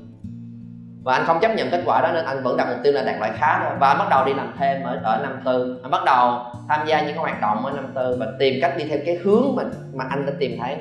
Và 1.04 1.14
anh 1.14 1.26
không 1.26 1.40
chấp 1.40 1.54
nhận 1.54 1.70
kết 1.70 1.82
quả 1.86 2.00
đó 2.00 2.10
nên 2.12 2.24
anh 2.24 2.42
vẫn 2.42 2.56
đặt 2.56 2.68
mục 2.70 2.78
tiêu 2.82 2.92
là 2.92 3.02
đạt 3.02 3.18
loại 3.18 3.32
khá 3.38 3.60
thôi. 3.64 3.72
Và 3.80 3.88
anh 3.88 3.98
bắt 3.98 4.08
đầu 4.10 4.24
đi 4.24 4.34
làm 4.34 4.54
thêm 4.58 4.82
ở 4.82 5.00
ở 5.04 5.18
năm 5.22 5.40
tư. 5.44 5.80
Anh 5.82 5.90
bắt 5.90 6.04
đầu 6.04 6.44
tham 6.68 6.86
gia 6.86 7.00
những 7.00 7.14
cái 7.14 7.18
hoạt 7.18 7.40
động 7.40 7.66
ở 7.66 7.72
năm 7.72 7.92
tư 7.94 8.16
và 8.20 8.26
tìm 8.38 8.54
cách 8.62 8.74
đi 8.76 8.84
theo 8.88 8.98
cái 9.06 9.18
hướng 9.24 9.56
mà 9.56 9.62
mà 9.94 10.04
anh 10.10 10.26
đã 10.26 10.32
tìm 10.38 10.58
thấy 10.60 10.76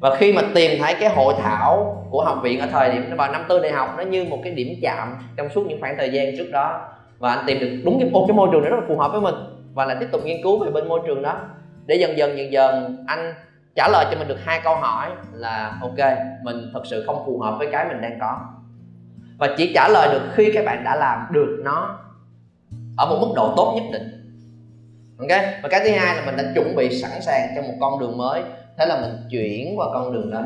và 0.00 0.16
khi 0.16 0.32
mà 0.32 0.42
tìm 0.54 0.82
thấy 0.82 0.94
cái 1.00 1.14
hội 1.14 1.34
thảo 1.42 2.04
của 2.10 2.24
học 2.24 2.38
viện 2.42 2.60
ở 2.60 2.66
thời 2.72 2.90
điểm 2.90 3.16
vào 3.16 3.32
năm 3.32 3.44
tư 3.48 3.60
đại 3.60 3.72
học 3.72 3.94
nó 3.96 4.02
như 4.02 4.24
một 4.24 4.38
cái 4.44 4.52
điểm 4.52 4.68
chạm 4.82 5.16
trong 5.36 5.48
suốt 5.48 5.66
những 5.68 5.80
khoảng 5.80 5.96
thời 5.98 6.10
gian 6.10 6.36
trước 6.36 6.48
đó. 6.52 6.88
Và 7.18 7.34
anh 7.34 7.44
tìm 7.46 7.58
được 7.60 7.68
đúng 7.84 8.00
cái, 8.00 8.10
cái 8.28 8.36
môi 8.36 8.48
trường 8.52 8.62
đó 8.62 8.70
rất 8.70 8.76
là 8.76 8.86
phù 8.88 8.98
hợp 8.98 9.12
với 9.12 9.20
mình 9.20 9.34
và 9.74 9.84
là 9.84 9.96
tiếp 10.00 10.08
tục 10.12 10.20
nghiên 10.24 10.42
cứu 10.42 10.64
về 10.64 10.70
bên 10.70 10.88
môi 10.88 11.00
trường 11.06 11.22
đó. 11.22 11.40
Để 11.86 11.94
dần 11.94 12.18
dần 12.18 12.38
dần 12.38 12.52
dần 12.52 13.04
anh 13.06 13.34
trả 13.76 13.88
lời 13.88 14.06
cho 14.10 14.18
mình 14.18 14.28
được 14.28 14.38
hai 14.44 14.60
câu 14.64 14.76
hỏi 14.76 15.10
là 15.32 15.78
ok 15.80 16.18
mình 16.42 16.70
thật 16.72 16.82
sự 16.90 17.04
không 17.06 17.22
phù 17.26 17.38
hợp 17.38 17.54
với 17.58 17.68
cái 17.72 17.84
mình 17.88 18.00
đang 18.00 18.18
có. 18.20 18.40
Và 19.38 19.48
chỉ 19.56 19.72
trả 19.74 19.88
lời 19.88 20.08
được 20.12 20.22
khi 20.34 20.50
các 20.54 20.64
bạn 20.64 20.84
đã 20.84 20.96
làm 20.96 21.26
được 21.30 21.60
nó 21.64 21.98
ở 22.96 23.06
một 23.06 23.18
mức 23.20 23.32
độ 23.36 23.54
tốt 23.56 23.72
nhất 23.76 23.84
định. 23.92 24.08
Ok? 25.18 25.42
Và 25.62 25.68
cái 25.68 25.80
thứ 25.84 25.90
hai 25.90 26.16
là 26.16 26.22
mình 26.26 26.36
đã 26.36 26.44
chuẩn 26.54 26.76
bị 26.76 27.00
sẵn 27.02 27.10
sàng 27.20 27.48
cho 27.56 27.62
một 27.62 27.74
con 27.80 28.00
đường 28.00 28.18
mới 28.18 28.42
thế 28.78 28.86
là 28.86 29.00
mình 29.00 29.10
chuyển 29.30 29.78
qua 29.78 29.86
con 29.92 30.12
đường 30.12 30.30
đó 30.30 30.40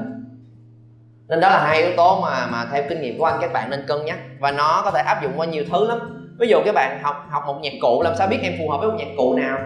nên 1.29 1.41
đó 1.41 1.49
là 1.49 1.67
hai 1.67 1.83
yếu 1.83 1.97
tố 1.97 2.21
mà 2.21 2.47
mà 2.47 2.67
theo 2.73 2.83
kinh 2.89 3.01
nghiệm 3.01 3.19
của 3.19 3.25
anh, 3.25 3.39
các 3.41 3.53
bạn 3.53 3.71
nên 3.71 3.85
cân 3.87 4.05
nhắc. 4.05 4.19
Và 4.41 4.51
nó 4.51 4.83
có 4.85 4.91
thể 4.91 5.01
áp 5.01 5.23
dụng 5.23 5.33
qua 5.37 5.47
nhiều 5.47 5.65
thứ 5.73 5.89
lắm. 5.89 5.99
Ví 6.39 6.49
dụ 6.49 6.59
các 6.65 6.75
bạn 6.75 6.99
học 7.03 7.27
học 7.31 7.43
một 7.47 7.59
nhạc 7.63 7.73
cụ, 7.81 8.03
làm 8.03 8.15
sao 8.19 8.29
biết 8.29 8.39
em 8.43 8.53
phù 8.59 8.71
hợp 8.71 8.79
với 8.79 8.89
một 8.89 8.97
nhạc 8.99 9.09
cụ 9.17 9.35
nào? 9.37 9.59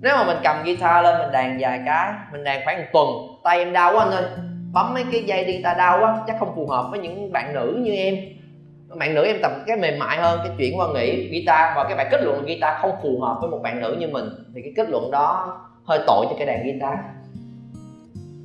Nếu 0.00 0.16
mà 0.16 0.24
mình 0.24 0.36
cầm 0.44 0.56
guitar 0.64 1.04
lên, 1.04 1.18
mình 1.18 1.32
đàn 1.32 1.58
vài 1.60 1.80
cái, 1.86 2.12
mình 2.32 2.44
đàn 2.44 2.64
khoảng 2.64 2.78
một 2.78 2.86
tuần, 2.92 3.08
tay 3.44 3.58
em 3.58 3.72
đau 3.72 3.92
quá 3.94 4.04
anh 4.04 4.10
ơi. 4.10 4.24
Bấm 4.72 4.94
mấy 4.94 5.04
cái 5.12 5.22
dây 5.22 5.44
đi, 5.44 5.60
ta 5.64 5.74
đau 5.74 5.98
quá, 6.00 6.18
chắc 6.26 6.36
không 6.38 6.52
phù 6.54 6.66
hợp 6.66 6.86
với 6.90 7.00
những 7.00 7.32
bạn 7.32 7.54
nữ 7.54 7.78
như 7.78 7.92
em. 7.92 8.16
Bạn 8.98 9.14
nữ 9.14 9.24
em 9.24 9.36
tập 9.42 9.52
cái 9.66 9.76
mềm 9.76 9.98
mại 9.98 10.18
hơn, 10.18 10.40
cái 10.44 10.52
chuyển 10.58 10.78
qua 10.78 10.86
nghĩ 10.94 11.28
guitar, 11.28 11.76
và 11.76 11.84
cái 11.84 11.96
bạn 11.96 12.08
kết 12.10 12.20
luận 12.24 12.44
guitar 12.46 12.74
không 12.80 12.92
phù 13.02 13.20
hợp 13.20 13.36
với 13.40 13.50
một 13.50 13.58
bạn 13.62 13.80
nữ 13.80 13.96
như 13.98 14.08
mình, 14.08 14.24
thì 14.54 14.62
cái 14.62 14.72
kết 14.76 14.90
luận 14.90 15.10
đó 15.10 15.58
hơi 15.84 15.98
tội 16.06 16.26
cho 16.30 16.36
cái 16.38 16.46
đàn 16.46 16.64
guitar 16.64 16.94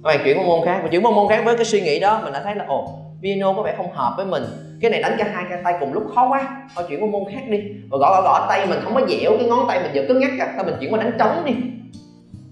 bạn 0.02 0.20
chuyển 0.24 0.38
qua 0.38 0.46
môn 0.46 0.66
khác 0.66 0.80
và 0.84 0.90
chuyển 0.90 1.06
qua 1.06 1.12
môn 1.12 1.30
khác 1.30 1.42
với 1.46 1.56
cái 1.56 1.66
suy 1.66 1.82
nghĩ 1.82 2.00
đó, 2.00 2.22
mình 2.24 2.34
đã 2.34 2.42
thấy 2.44 2.56
là, 2.56 2.66
ồ, 2.68 3.00
piano 3.22 3.54
có 3.54 3.62
vẻ 3.62 3.74
không 3.78 3.92
hợp 3.92 4.14
với 4.18 4.26
mình. 4.26 4.44
Cái 4.82 4.92
này 4.92 5.02
đánh 5.02 5.16
cả 5.18 5.26
hai 5.34 5.46
cái 5.50 5.62
tay 5.64 5.74
cùng 5.80 5.94
lúc 5.94 6.04
khó 6.16 6.30
quá. 6.30 6.68
Thôi 6.76 6.86
chuyển 6.90 7.04
qua 7.04 7.10
môn 7.12 7.24
khác 7.34 7.42
đi. 7.50 7.60
Và 7.90 7.98
gõ 7.98 8.10
gõ 8.10 8.22
gõ, 8.22 8.46
tay 8.50 8.66
mình 8.68 8.80
không 8.84 8.96
có 8.96 9.02
dẻo, 9.08 9.32
cái 9.38 9.48
ngón 9.48 9.68
tay 9.68 9.80
mình 9.84 9.92
vẫn 9.94 10.08
cứng 10.08 10.20
ngắc 10.20 10.32
cả 10.38 10.54
thôi 10.56 10.66
mình 10.66 10.76
chuyển 10.80 10.94
qua 10.94 11.04
đánh 11.04 11.12
trống 11.20 11.46
đi. 11.46 11.54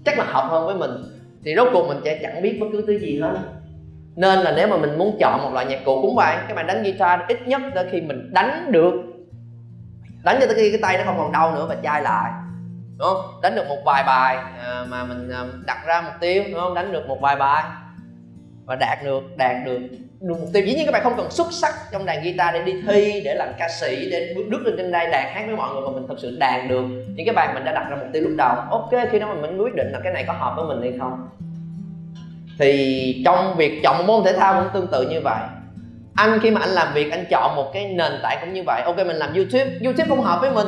Chắc 0.04 0.18
là 0.18 0.24
hợp 0.24 0.48
hơn 0.50 0.66
với 0.66 0.74
mình. 0.74 0.90
Thì 1.44 1.54
rốt 1.56 1.68
cuộc 1.72 1.88
mình 1.88 1.98
sẽ 2.04 2.18
chẳng 2.22 2.42
biết 2.42 2.58
bất 2.60 2.66
cứ 2.72 2.84
thứ 2.86 2.98
gì 2.98 3.20
hết. 3.20 3.38
Nên 4.16 4.38
là 4.38 4.52
nếu 4.56 4.68
mà 4.68 4.76
mình 4.76 4.98
muốn 4.98 5.16
chọn 5.20 5.42
một 5.42 5.50
loại 5.52 5.66
nhạc 5.66 5.84
cụ 5.84 6.02
cũng 6.02 6.14
vậy, 6.16 6.36
các 6.48 6.54
bạn 6.54 6.66
đánh 6.66 6.82
guitar 6.82 7.20
ít 7.28 7.38
nhất 7.46 7.62
tới 7.74 7.86
khi 7.92 8.00
mình 8.00 8.30
đánh 8.32 8.72
được, 8.72 8.92
đánh 10.24 10.36
cho 10.40 10.46
tới 10.46 10.54
khi 10.56 10.70
cái 10.70 10.80
tay 10.82 10.98
nó 10.98 11.04
không 11.04 11.18
còn 11.18 11.32
đau 11.32 11.54
nữa 11.54 11.66
và 11.68 11.76
chai 11.82 12.02
lại 12.02 12.32
đúng 12.98 13.08
không? 13.08 13.40
Đánh 13.42 13.54
được 13.54 13.68
một 13.68 13.78
vài 13.84 14.02
bài 14.06 14.36
à, 14.64 14.84
mà 14.88 15.04
mình 15.04 15.30
à, 15.30 15.44
đặt 15.66 15.86
ra 15.86 16.00
mục 16.00 16.14
tiêu 16.20 16.44
đúng 16.50 16.60
không? 16.60 16.74
Đánh 16.74 16.92
được 16.92 17.08
một 17.08 17.18
vài 17.20 17.36
bài. 17.36 17.64
Và 18.64 18.76
đạt 18.76 19.04
được 19.04 19.36
đạt 19.36 19.56
được 19.64 19.78
được 20.20 20.36
mục 20.40 20.48
tiêu. 20.52 20.66
Dĩ 20.66 20.74
nhiên 20.74 20.86
các 20.86 20.92
bạn 20.92 21.02
không 21.02 21.16
cần 21.16 21.30
xuất 21.30 21.46
sắc 21.52 21.74
trong 21.92 22.06
đàn 22.06 22.22
guitar 22.22 22.54
để 22.54 22.62
đi 22.62 22.82
thi 22.88 23.22
để 23.24 23.34
làm 23.34 23.48
ca 23.58 23.68
sĩ 23.68 24.10
để 24.10 24.34
bước 24.50 24.62
lên 24.64 24.74
trên 24.76 24.92
đây 24.92 25.08
đàn 25.10 25.34
hát 25.34 25.44
với 25.46 25.56
mọi 25.56 25.72
người 25.72 25.82
mà 25.82 25.88
mình 25.94 26.04
thật 26.08 26.14
sự 26.18 26.36
đàn 26.40 26.68
được 26.68 26.84
những 26.88 27.26
cái 27.26 27.34
bài 27.34 27.48
mình 27.54 27.64
đã 27.64 27.72
đặt 27.72 27.86
ra 27.90 27.96
mục 27.96 28.08
tiêu 28.12 28.22
lúc 28.22 28.32
đầu. 28.38 28.56
Ok 28.70 28.90
khi 29.10 29.18
đó 29.18 29.34
mình 29.34 29.58
quyết 29.58 29.74
định 29.74 29.92
là 29.92 30.00
cái 30.04 30.12
này 30.12 30.24
có 30.26 30.32
hợp 30.32 30.54
với 30.56 30.64
mình 30.64 30.82
hay 30.82 30.98
không? 31.00 31.28
Thì 32.58 33.22
trong 33.24 33.56
việc 33.56 33.80
chọn 33.82 34.06
môn 34.06 34.24
thể 34.24 34.32
thao 34.32 34.62
cũng 34.62 34.72
tương 34.74 34.86
tự 34.92 35.08
như 35.08 35.20
vậy. 35.24 35.42
Anh 36.14 36.38
khi 36.42 36.50
mà 36.50 36.60
anh 36.60 36.70
làm 36.70 36.94
việc 36.94 37.10
anh 37.10 37.24
chọn 37.30 37.56
một 37.56 37.70
cái 37.74 37.84
nền 37.84 38.12
tảng 38.22 38.38
cũng 38.40 38.52
như 38.52 38.62
vậy. 38.66 38.82
Ok 38.82 38.96
mình 38.96 39.16
làm 39.16 39.34
youtube. 39.34 39.70
Youtube 39.84 40.08
không 40.08 40.22
hợp 40.22 40.40
với 40.40 40.50
mình 40.50 40.66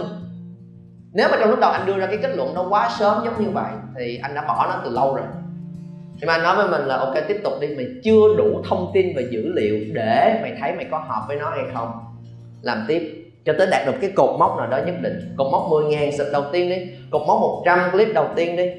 nếu 1.13 1.29
mà 1.31 1.37
trong 1.41 1.51
lúc 1.51 1.61
đầu 1.61 1.71
anh 1.71 1.87
đưa 1.87 1.99
ra 1.99 2.07
cái 2.07 2.19
kết 2.23 2.37
luận 2.37 2.55
nó 2.55 2.67
quá 2.69 2.91
sớm 2.99 3.23
giống 3.25 3.45
như 3.45 3.51
vậy, 3.51 3.73
thì 3.99 4.21
anh 4.23 4.35
đã 4.35 4.45
bỏ 4.49 4.67
nó 4.69 4.81
từ 4.85 4.91
lâu 4.91 5.15
rồi. 5.15 5.25
Nhưng 6.21 6.27
mà 6.27 6.33
anh 6.33 6.43
nói 6.43 6.57
với 6.57 6.69
mình 6.69 6.89
là, 6.89 6.97
ok, 6.97 7.15
tiếp 7.29 7.41
tục 7.45 7.53
đi, 7.61 7.69
mày 7.69 7.87
chưa 8.05 8.35
đủ 8.39 8.63
thông 8.69 8.91
tin 8.95 9.13
và 9.17 9.23
dữ 9.31 9.53
liệu 9.55 9.79
để 9.93 10.39
mày 10.43 10.53
thấy 10.61 10.73
mày 10.73 10.85
có 10.91 10.99
hợp 10.99 11.25
với 11.29 11.37
nó 11.37 11.51
hay 11.51 11.65
không. 11.75 11.91
Làm 12.63 12.85
tiếp. 12.89 13.15
Cho 13.45 13.55
tới 13.59 13.67
đạt 13.71 13.87
được 13.87 13.93
cái 14.01 14.11
cột 14.17 14.39
mốc 14.39 14.57
nào 14.59 14.67
đó 14.67 14.79
nhất 14.87 14.95
định. 15.03 15.35
Cột 15.37 15.47
mốc 15.53 15.67
10 15.71 15.85
ngàn 15.85 16.13
sub 16.13 16.27
đầu 16.33 16.45
tiên 16.53 16.71
đi. 16.71 16.77
Cột 17.11 17.23
mốc 17.27 17.41
100 17.41 17.79
clip 17.93 18.09
đầu 18.15 18.27
tiên 18.37 18.57
đi. 18.57 18.71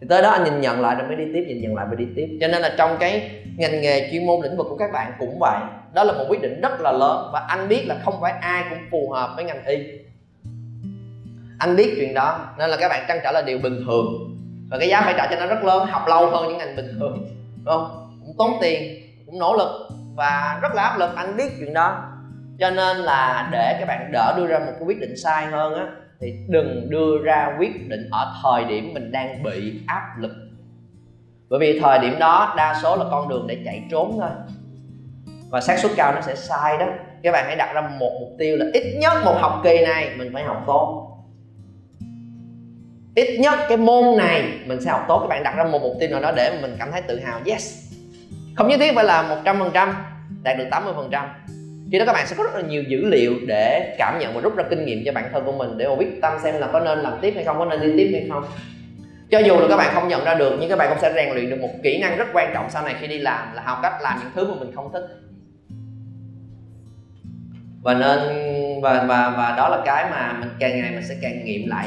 Thì 0.00 0.06
tới 0.08 0.22
đó 0.22 0.30
anh 0.30 0.44
nhìn 0.44 0.60
nhận 0.60 0.80
lại 0.80 0.96
rồi 0.98 1.08
mới 1.08 1.16
đi 1.16 1.24
tiếp, 1.34 1.44
nhìn 1.48 1.62
nhận 1.62 1.74
lại 1.74 1.86
mới 1.86 1.96
đi 1.96 2.04
tiếp. 2.16 2.38
Cho 2.40 2.48
nên 2.48 2.62
là 2.62 2.74
trong 2.78 2.96
cái 3.00 3.30
ngành 3.56 3.80
nghề 3.80 4.08
chuyên 4.10 4.26
môn 4.26 4.40
lĩnh 4.42 4.56
vực 4.56 4.66
của 4.70 4.76
các 4.76 4.92
bạn 4.92 5.12
cũng 5.18 5.38
vậy. 5.40 5.60
Đó 5.94 6.04
là 6.04 6.12
một 6.12 6.24
quyết 6.28 6.42
định 6.42 6.60
rất 6.60 6.80
là 6.80 6.92
lớn 6.92 7.30
và 7.32 7.40
anh 7.48 7.68
biết 7.68 7.84
là 7.86 7.96
không 8.04 8.14
phải 8.20 8.32
ai 8.40 8.64
cũng 8.70 8.78
phù 8.90 9.10
hợp 9.10 9.30
với 9.36 9.44
ngành 9.44 9.64
y 9.64 9.76
anh 11.58 11.76
biết 11.76 11.94
chuyện 11.96 12.14
đó, 12.14 12.38
nên 12.58 12.70
là 12.70 12.76
các 12.80 12.88
bạn 12.88 13.04
trăn 13.08 13.18
trở 13.22 13.32
là 13.32 13.42
điều 13.42 13.58
bình 13.58 13.82
thường. 13.86 14.06
Và 14.70 14.78
cái 14.78 14.88
giá 14.88 15.00
phải 15.00 15.14
trả 15.16 15.26
cho 15.26 15.36
nó 15.36 15.46
rất 15.46 15.64
lớn, 15.64 15.86
học 15.86 16.02
lâu 16.08 16.30
hơn 16.30 16.48
những 16.48 16.58
ngành 16.58 16.76
bình 16.76 16.96
thường, 16.98 17.28
đúng 17.64 17.74
không? 17.74 18.10
Cũng 18.26 18.34
tốn 18.38 18.50
tiền, 18.60 19.02
cũng 19.26 19.38
nỗ 19.38 19.56
lực, 19.56 19.88
và 20.16 20.58
rất 20.62 20.74
là 20.74 20.82
áp 20.82 20.98
lực, 20.98 21.10
anh 21.16 21.36
biết 21.36 21.52
chuyện 21.58 21.74
đó. 21.74 22.02
Cho 22.58 22.70
nên 22.70 22.96
là 22.96 23.48
để 23.52 23.76
các 23.78 23.88
bạn 23.88 24.12
đỡ 24.12 24.34
đưa 24.36 24.46
ra 24.46 24.58
một 24.58 24.72
cái 24.78 24.82
quyết 24.86 25.00
định 25.00 25.16
sai 25.16 25.46
hơn 25.46 25.74
á, 25.74 25.86
thì 26.20 26.34
đừng 26.48 26.90
đưa 26.90 27.18
ra 27.24 27.56
quyết 27.58 27.88
định 27.88 28.08
ở 28.10 28.32
thời 28.42 28.64
điểm 28.64 28.94
mình 28.94 29.12
đang 29.12 29.42
bị 29.42 29.80
áp 29.86 30.02
lực. 30.18 30.32
Bởi 31.50 31.60
vì 31.60 31.80
thời 31.80 31.98
điểm 31.98 32.18
đó, 32.18 32.54
đa 32.56 32.74
số 32.82 32.96
là 32.96 33.04
con 33.10 33.28
đường 33.28 33.46
để 33.46 33.58
chạy 33.64 33.82
trốn 33.90 34.16
thôi. 34.20 34.30
Và 35.50 35.60
xác 35.60 35.78
suất 35.78 35.92
cao 35.96 36.12
nó 36.14 36.20
sẽ 36.20 36.34
sai 36.34 36.78
đó. 36.78 36.86
Các 37.22 37.32
bạn 37.32 37.44
hãy 37.46 37.56
đặt 37.56 37.72
ra 37.74 37.80
một 37.80 38.12
mục 38.20 38.28
tiêu 38.38 38.56
là 38.56 38.66
ít 38.74 38.96
nhất 39.00 39.12
một 39.24 39.34
học 39.40 39.60
kỳ 39.64 39.80
này 39.84 40.10
mình 40.16 40.30
phải 40.32 40.42
học 40.44 40.62
tốt 40.66 41.15
ít 43.16 43.38
nhất 43.38 43.58
cái 43.68 43.76
môn 43.76 44.18
này 44.18 44.44
mình 44.66 44.80
sẽ 44.80 44.90
học 44.90 45.04
tốt. 45.08 45.18
Các 45.20 45.26
bạn 45.26 45.42
đặt 45.42 45.56
ra 45.56 45.64
một 45.64 45.82
mục 45.82 45.96
tiêu 46.00 46.08
nào 46.10 46.20
đó 46.20 46.32
để 46.36 46.58
mình 46.62 46.76
cảm 46.78 46.92
thấy 46.92 47.02
tự 47.02 47.20
hào. 47.20 47.40
Yes. 47.46 47.92
Không 48.56 48.68
nhất 48.68 48.80
thiết 48.80 48.94
phải 48.94 49.04
là 49.04 49.22
một 49.22 49.36
trăm 49.44 49.58
phần 49.58 49.70
trăm, 49.74 49.94
đạt 50.42 50.58
được 50.58 50.64
80 50.70 50.92
phần 50.96 51.08
trăm. 51.12 51.28
Khi 51.92 51.98
đó 51.98 52.04
các 52.06 52.12
bạn 52.12 52.26
sẽ 52.26 52.36
có 52.38 52.44
rất 52.44 52.54
là 52.54 52.60
nhiều 52.60 52.82
dữ 52.82 53.04
liệu 53.04 53.34
để 53.46 53.94
cảm 53.98 54.18
nhận 54.18 54.34
và 54.34 54.40
rút 54.40 54.56
ra 54.56 54.64
kinh 54.70 54.84
nghiệm 54.84 55.02
cho 55.04 55.12
bản 55.12 55.28
thân 55.32 55.44
của 55.44 55.52
mình 55.52 55.78
để 55.78 55.88
mà 55.88 55.94
biết 55.94 56.06
tâm 56.22 56.32
xem 56.42 56.54
là 56.58 56.66
có 56.66 56.80
nên 56.80 56.98
làm 56.98 57.12
tiếp 57.20 57.32
hay 57.34 57.44
không, 57.44 57.58
có 57.58 57.64
nên 57.64 57.80
đi 57.80 57.92
tiếp 57.96 58.10
hay 58.12 58.26
không. 58.30 58.44
Cho 59.30 59.38
dù 59.38 59.60
là 59.60 59.66
các 59.68 59.76
bạn 59.76 59.90
không 59.94 60.08
nhận 60.08 60.24
ra 60.24 60.34
được, 60.34 60.56
nhưng 60.60 60.68
các 60.68 60.78
bạn 60.78 60.88
cũng 60.88 60.98
sẽ 61.02 61.12
rèn 61.14 61.34
luyện 61.34 61.50
được 61.50 61.60
một 61.60 61.70
kỹ 61.82 61.98
năng 62.00 62.16
rất 62.16 62.28
quan 62.32 62.50
trọng 62.54 62.70
sau 62.70 62.82
này 62.82 62.94
khi 63.00 63.06
đi 63.06 63.18
làm, 63.18 63.54
là 63.54 63.62
học 63.62 63.78
cách 63.82 63.94
làm 64.02 64.18
những 64.22 64.30
thứ 64.34 64.48
mà 64.48 64.54
mình 64.60 64.72
không 64.74 64.92
thích. 64.92 65.06
Và 67.82 67.94
nên, 67.94 68.18
và 68.82 69.04
và 69.08 69.34
và 69.36 69.54
đó 69.56 69.68
là 69.68 69.82
cái 69.84 70.10
mà 70.10 70.36
mình 70.40 70.48
càng 70.58 70.80
ngày 70.80 70.90
mình 70.90 71.04
sẽ 71.08 71.14
càng 71.22 71.44
nghiệm 71.44 71.68
lại 71.68 71.86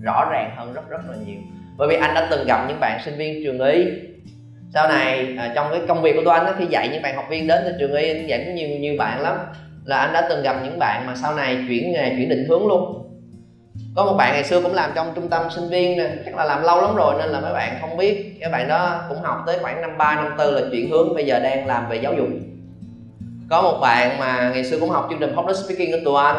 rõ 0.00 0.28
ràng 0.30 0.50
hơn 0.56 0.72
rất 0.72 0.88
rất 0.88 1.00
là 1.10 1.16
nhiều. 1.26 1.38
Bởi 1.76 1.88
vì 1.88 1.96
anh 1.96 2.14
đã 2.14 2.28
từng 2.30 2.46
gặp 2.46 2.64
những 2.68 2.80
bạn 2.80 3.00
sinh 3.04 3.16
viên 3.16 3.44
trường 3.44 3.60
y. 3.60 3.84
Sau 4.74 4.88
này 4.88 5.34
à, 5.38 5.52
trong 5.54 5.66
cái 5.70 5.80
công 5.88 6.02
việc 6.02 6.12
của 6.16 6.22
tôi 6.24 6.34
anh 6.34 6.46
đó, 6.46 6.52
khi 6.58 6.66
dạy 6.70 6.88
những 6.92 7.02
bạn 7.02 7.16
học 7.16 7.24
viên 7.30 7.46
đến 7.46 7.62
từ 7.64 7.72
trường 7.78 7.94
y 7.94 8.08
anh 8.08 8.26
dạy 8.26 8.42
cũng 8.44 8.54
nhiều 8.54 8.68
nhiều 8.68 8.94
bạn 8.98 9.20
lắm. 9.20 9.36
Là 9.84 9.98
anh 9.98 10.12
đã 10.12 10.26
từng 10.28 10.42
gặp 10.42 10.56
những 10.64 10.78
bạn 10.78 11.06
mà 11.06 11.14
sau 11.14 11.34
này 11.34 11.64
chuyển 11.68 11.92
nghề 11.92 12.08
chuyển 12.16 12.28
định 12.28 12.44
hướng 12.48 12.66
luôn. 12.66 13.02
Có 13.96 14.04
một 14.04 14.14
bạn 14.18 14.32
ngày 14.32 14.44
xưa 14.44 14.60
cũng 14.62 14.74
làm 14.74 14.90
trong 14.94 15.12
trung 15.14 15.28
tâm 15.28 15.50
sinh 15.50 15.68
viên 15.68 15.98
nè 15.98 16.10
chắc 16.24 16.36
là 16.36 16.44
làm 16.44 16.62
lâu 16.62 16.80
lắm 16.80 16.96
rồi 16.96 17.14
nên 17.18 17.28
là 17.28 17.40
mấy 17.40 17.52
bạn 17.52 17.76
không 17.80 17.96
biết. 17.96 18.36
Các 18.40 18.52
bạn 18.52 18.68
đó 18.68 19.00
cũng 19.08 19.18
học 19.22 19.42
tới 19.46 19.58
khoảng 19.62 19.80
năm 19.80 19.98
ba 19.98 20.14
năm 20.14 20.34
tư 20.38 20.50
là 20.50 20.60
chuyển 20.70 20.90
hướng 20.90 21.14
bây 21.14 21.26
giờ 21.26 21.38
đang 21.38 21.66
làm 21.66 21.88
về 21.88 21.96
giáo 21.96 22.14
dục. 22.14 22.28
Có 23.50 23.62
một 23.62 23.78
bạn 23.80 24.18
mà 24.18 24.50
ngày 24.54 24.64
xưa 24.64 24.80
cũng 24.80 24.90
học 24.90 25.06
chương 25.10 25.18
trình 25.18 25.36
public 25.36 25.56
speaking 25.56 25.92
của 25.92 25.98
tụi 26.04 26.22
anh 26.22 26.36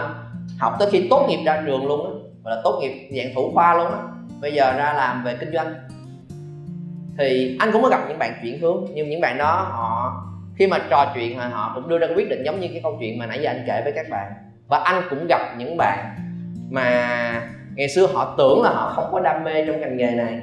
học 0.59 0.75
tới 0.79 0.87
khi 0.91 1.07
tốt 1.09 1.25
nghiệp 1.29 1.43
ra 1.45 1.63
trường 1.65 1.87
luôn 1.87 2.05
á 2.05 2.16
gọi 2.47 2.55
là 2.55 2.61
tốt 2.63 2.79
nghiệp 2.81 3.09
dạng 3.17 3.35
thủ 3.35 3.51
khoa 3.53 3.73
luôn 3.73 3.91
á. 3.91 3.99
Bây 4.41 4.53
giờ 4.53 4.73
ra 4.77 4.93
làm 4.93 5.23
về 5.23 5.35
kinh 5.39 5.53
doanh. 5.53 5.75
Thì 7.17 7.57
anh 7.59 7.71
cũng 7.71 7.83
có 7.83 7.89
gặp 7.89 7.99
những 8.07 8.19
bạn 8.19 8.33
chuyển 8.41 8.59
hướng, 8.59 8.85
nhưng 8.93 9.09
những 9.09 9.21
bạn 9.21 9.37
đó 9.37 9.67
họ, 9.71 10.23
khi 10.57 10.67
mà 10.67 10.79
trò 10.89 11.11
chuyện 11.15 11.39
họ 11.39 11.71
cũng 11.75 11.89
đưa 11.89 11.97
ra 11.97 12.07
quyết 12.15 12.29
định 12.29 12.43
giống 12.43 12.59
như 12.59 12.67
cái 12.67 12.79
câu 12.83 12.97
chuyện 12.99 13.19
mà 13.19 13.25
nãy 13.25 13.39
giờ 13.41 13.49
anh 13.49 13.63
kể 13.67 13.81
với 13.83 13.93
các 13.95 14.05
bạn. 14.09 14.31
Và 14.67 14.77
anh 14.77 15.03
cũng 15.09 15.27
gặp 15.29 15.41
những 15.57 15.77
bạn 15.77 16.15
mà 16.69 17.49
ngày 17.75 17.89
xưa 17.89 18.07
họ 18.13 18.35
tưởng 18.37 18.61
là 18.61 18.69
họ 18.69 18.93
không 18.95 19.09
có 19.11 19.19
đam 19.19 19.43
mê 19.43 19.65
trong 19.67 19.81
ngành 19.81 19.97
nghề 19.97 20.11
này. 20.11 20.41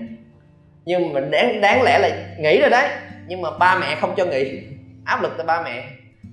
Nhưng 0.84 1.12
mà 1.12 1.20
đáng 1.20 1.60
đáng 1.60 1.82
lẽ 1.82 1.98
là 1.98 2.08
nghĩ 2.38 2.60
rồi 2.60 2.70
đấy. 2.70 2.88
Nhưng 3.26 3.42
mà 3.42 3.50
ba 3.58 3.78
mẹ 3.78 3.96
không 4.00 4.14
cho 4.16 4.24
nghỉ. 4.24 4.62
Áp 5.04 5.22
lực 5.22 5.34
từ 5.38 5.44
ba 5.44 5.62
mẹ. 5.62 5.84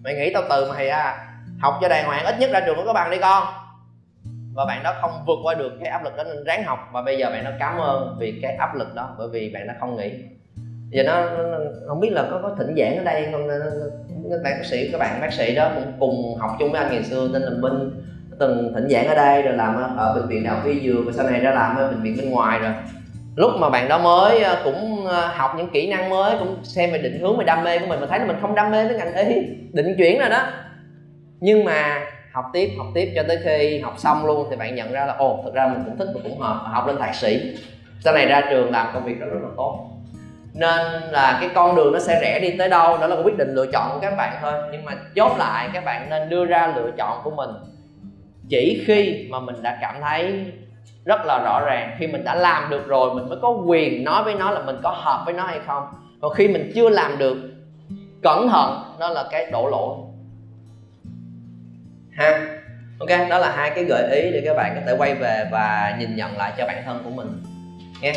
Mày 0.03 0.13
nghĩ 0.13 0.33
tao 0.33 0.43
từ 0.49 0.71
mày 0.71 0.89
à 0.89 1.27
học 1.59 1.77
cho 1.81 1.87
đàng 1.87 2.05
hoàng, 2.05 2.25
ít 2.25 2.39
nhất 2.39 2.49
ra 2.53 2.59
trường 2.59 2.85
có 2.85 2.93
bằng 2.93 3.11
đi 3.11 3.17
con 3.17 3.43
và 4.53 4.65
bạn 4.65 4.83
đó 4.83 4.93
không 5.01 5.11
vượt 5.27 5.37
qua 5.43 5.53
được 5.53 5.71
cái 5.79 5.89
áp 5.89 6.03
lực 6.03 6.17
đó 6.17 6.23
nên 6.23 6.43
ráng 6.43 6.63
học. 6.63 6.79
Và 6.93 7.01
bây 7.01 7.17
giờ 7.17 7.29
bạn 7.29 7.43
nó 7.43 7.51
cảm 7.59 7.77
ơn 7.77 8.17
vì 8.19 8.39
cái 8.41 8.55
áp 8.55 8.75
lực 8.75 8.95
đó 8.95 9.15
bởi 9.17 9.27
vì 9.31 9.51
bạn 9.53 9.67
nó 9.67 9.73
không 9.79 9.95
nghỉ. 9.95 10.13
Giờ 10.89 11.03
nó, 11.03 11.29
nó 11.29 11.57
không 11.87 11.99
biết 11.99 12.09
là 12.11 12.27
có 12.31 12.39
có 12.43 12.55
thỉnh 12.57 12.75
giảng 12.77 12.97
ở 12.97 13.03
đây 13.03 13.27
không 13.31 13.47
các 14.29 14.39
bạn 14.43 14.53
bác 14.59 14.65
sĩ 14.65 14.89
các 14.91 14.97
bạn 14.97 15.21
bác 15.21 15.33
sĩ 15.33 15.55
đó 15.55 15.71
cũng 15.75 15.93
cùng 15.99 16.35
học 16.39 16.51
chung 16.59 16.71
với 16.71 16.81
anh 16.81 16.91
ngày 16.91 17.03
xưa 17.03 17.29
tên 17.33 17.41
là 17.41 17.51
minh. 17.59 17.91
Từng 18.39 18.71
thỉnh 18.75 18.89
giảng 18.89 19.07
ở 19.07 19.15
đây 19.15 19.41
rồi 19.41 19.53
làm 19.53 19.75
ở 19.97 20.13
bệnh 20.15 20.27
viện 20.27 20.43
đại 20.43 20.55
học 20.55 20.65
y 20.65 20.79
dược 20.79 21.05
và 21.05 21.11
sau 21.11 21.29
này 21.29 21.39
ra 21.39 21.51
làm 21.51 21.75
ở 21.75 21.87
bệnh 21.87 22.01
viện 22.01 22.17
bên 22.17 22.29
ngoài 22.29 22.59
rồi. 22.59 22.71
Lúc 23.35 23.51
mà 23.59 23.69
bạn 23.69 23.87
đó 23.87 23.97
mới 23.97 24.43
ờ, 24.43 24.61
cũng 24.63 25.05
ờ, 25.05 25.27
học 25.27 25.51
những 25.57 25.69
kỹ 25.69 25.89
năng 25.89 26.09
mới 26.09 26.35
cũng 26.39 26.63
xem 26.63 26.91
về 26.91 26.97
định 26.97 27.19
hướng 27.19 27.37
về 27.37 27.45
đam 27.45 27.63
mê 27.63 27.79
của 27.79 27.85
mình 27.85 27.99
mà 27.99 28.07
thấy 28.07 28.19
là 28.19 28.25
mình 28.25 28.37
không 28.41 28.55
đam 28.55 28.71
mê 28.71 28.87
với 28.87 28.97
ngành 28.97 29.27
y 29.27 29.35
định 29.73 29.95
chuyển 29.97 30.19
rồi 30.19 30.29
đó. 30.29 30.47
Nhưng 31.39 31.65
mà 31.65 31.99
học 32.31 32.45
tiếp 32.53 32.69
học 32.77 32.87
tiếp 32.93 33.11
cho 33.15 33.23
tới 33.27 33.39
khi 33.43 33.79
học 33.79 33.93
xong 33.97 34.25
luôn 34.25 34.47
thì 34.49 34.55
bạn 34.55 34.75
nhận 34.75 34.91
ra 34.91 35.05
là, 35.05 35.13
ồ 35.13 35.41
thực 35.43 35.53
ra 35.53 35.67
mình 35.67 35.83
cũng 35.85 35.97
thích 35.97 36.07
và 36.15 36.19
cũng 36.23 36.39
hợp 36.39 36.61
học 36.65 36.87
lên 36.87 36.97
thạc 36.97 37.15
sĩ. 37.15 37.55
Sau 37.99 38.13
này 38.13 38.25
ra 38.25 38.41
trường 38.49 38.71
làm 38.71 38.87
công 38.93 39.05
việc 39.05 39.19
đó 39.19 39.25
rất 39.25 39.39
là 39.43 39.49
tốt. 39.57 39.87
Nên 40.53 41.01
là 41.11 41.37
cái 41.41 41.49
con 41.55 41.75
đường 41.75 41.93
nó 41.93 41.99
sẽ 41.99 42.19
rẽ 42.21 42.39
đi 42.39 42.57
tới 42.57 42.69
đâu, 42.69 42.97
đó 42.97 43.07
là 43.07 43.15
quyết 43.23 43.37
định 43.37 43.53
lựa 43.53 43.65
chọn 43.73 43.89
của 43.93 43.99
các 44.01 44.17
bạn 44.17 44.33
thôi. 44.41 44.53
Nhưng 44.71 44.85
mà 44.85 44.91
chốt 45.15 45.37
lại, 45.37 45.69
các 45.73 45.85
bạn 45.85 46.09
nên 46.09 46.29
đưa 46.29 46.45
ra 46.45 46.73
lựa 46.75 46.91
chọn 46.97 47.21
của 47.23 47.31
mình. 47.31 47.49
Chỉ 48.49 48.83
khi 48.87 49.27
mà 49.29 49.39
mình 49.39 49.55
đã 49.63 49.77
cảm 49.81 49.95
thấy 50.01 50.45
rất 51.05 51.21
là 51.25 51.41
rõ 51.45 51.61
ràng, 51.65 51.95
khi 51.99 52.07
mình 52.07 52.23
đã 52.23 52.35
làm 52.35 52.69
được 52.69 52.87
rồi, 52.87 53.13
mình 53.13 53.29
mới 53.29 53.37
có 53.41 53.49
quyền 53.49 54.03
nói 54.03 54.23
với 54.23 54.33
nó 54.33 54.51
là 54.51 54.61
mình 54.61 54.77
có 54.83 54.89
hợp 54.89 55.21
với 55.25 55.33
nó 55.33 55.43
hay 55.43 55.59
không. 55.67 55.83
Còn 56.21 56.33
khi 56.33 56.47
mình 56.47 56.71
chưa 56.75 56.89
làm 56.89 57.17
được, 57.17 57.37
cẩn 58.23 58.49
thận 58.49 58.83
đó 58.99 59.09
là 59.09 59.25
cái 59.31 59.51
đổ 59.51 59.67
lỗi 59.67 59.95
ha. 62.21 62.39
Ok, 62.99 63.29
đó 63.29 63.37
là 63.37 63.51
hai 63.55 63.71
cái 63.75 63.83
gợi 63.83 64.21
ý 64.21 64.31
để 64.31 64.41
các 64.45 64.53
bạn 64.53 64.75
có 64.75 64.81
thể 64.85 64.95
quay 64.97 65.13
về 65.13 65.45
và 65.51 65.95
nhìn 65.99 66.15
nhận 66.15 66.37
lại 66.37 66.51
cho 66.57 66.65
bản 66.67 66.81
thân 66.85 67.01
của 67.03 67.09
mình. 67.09 67.43
Nghe. 68.01 68.13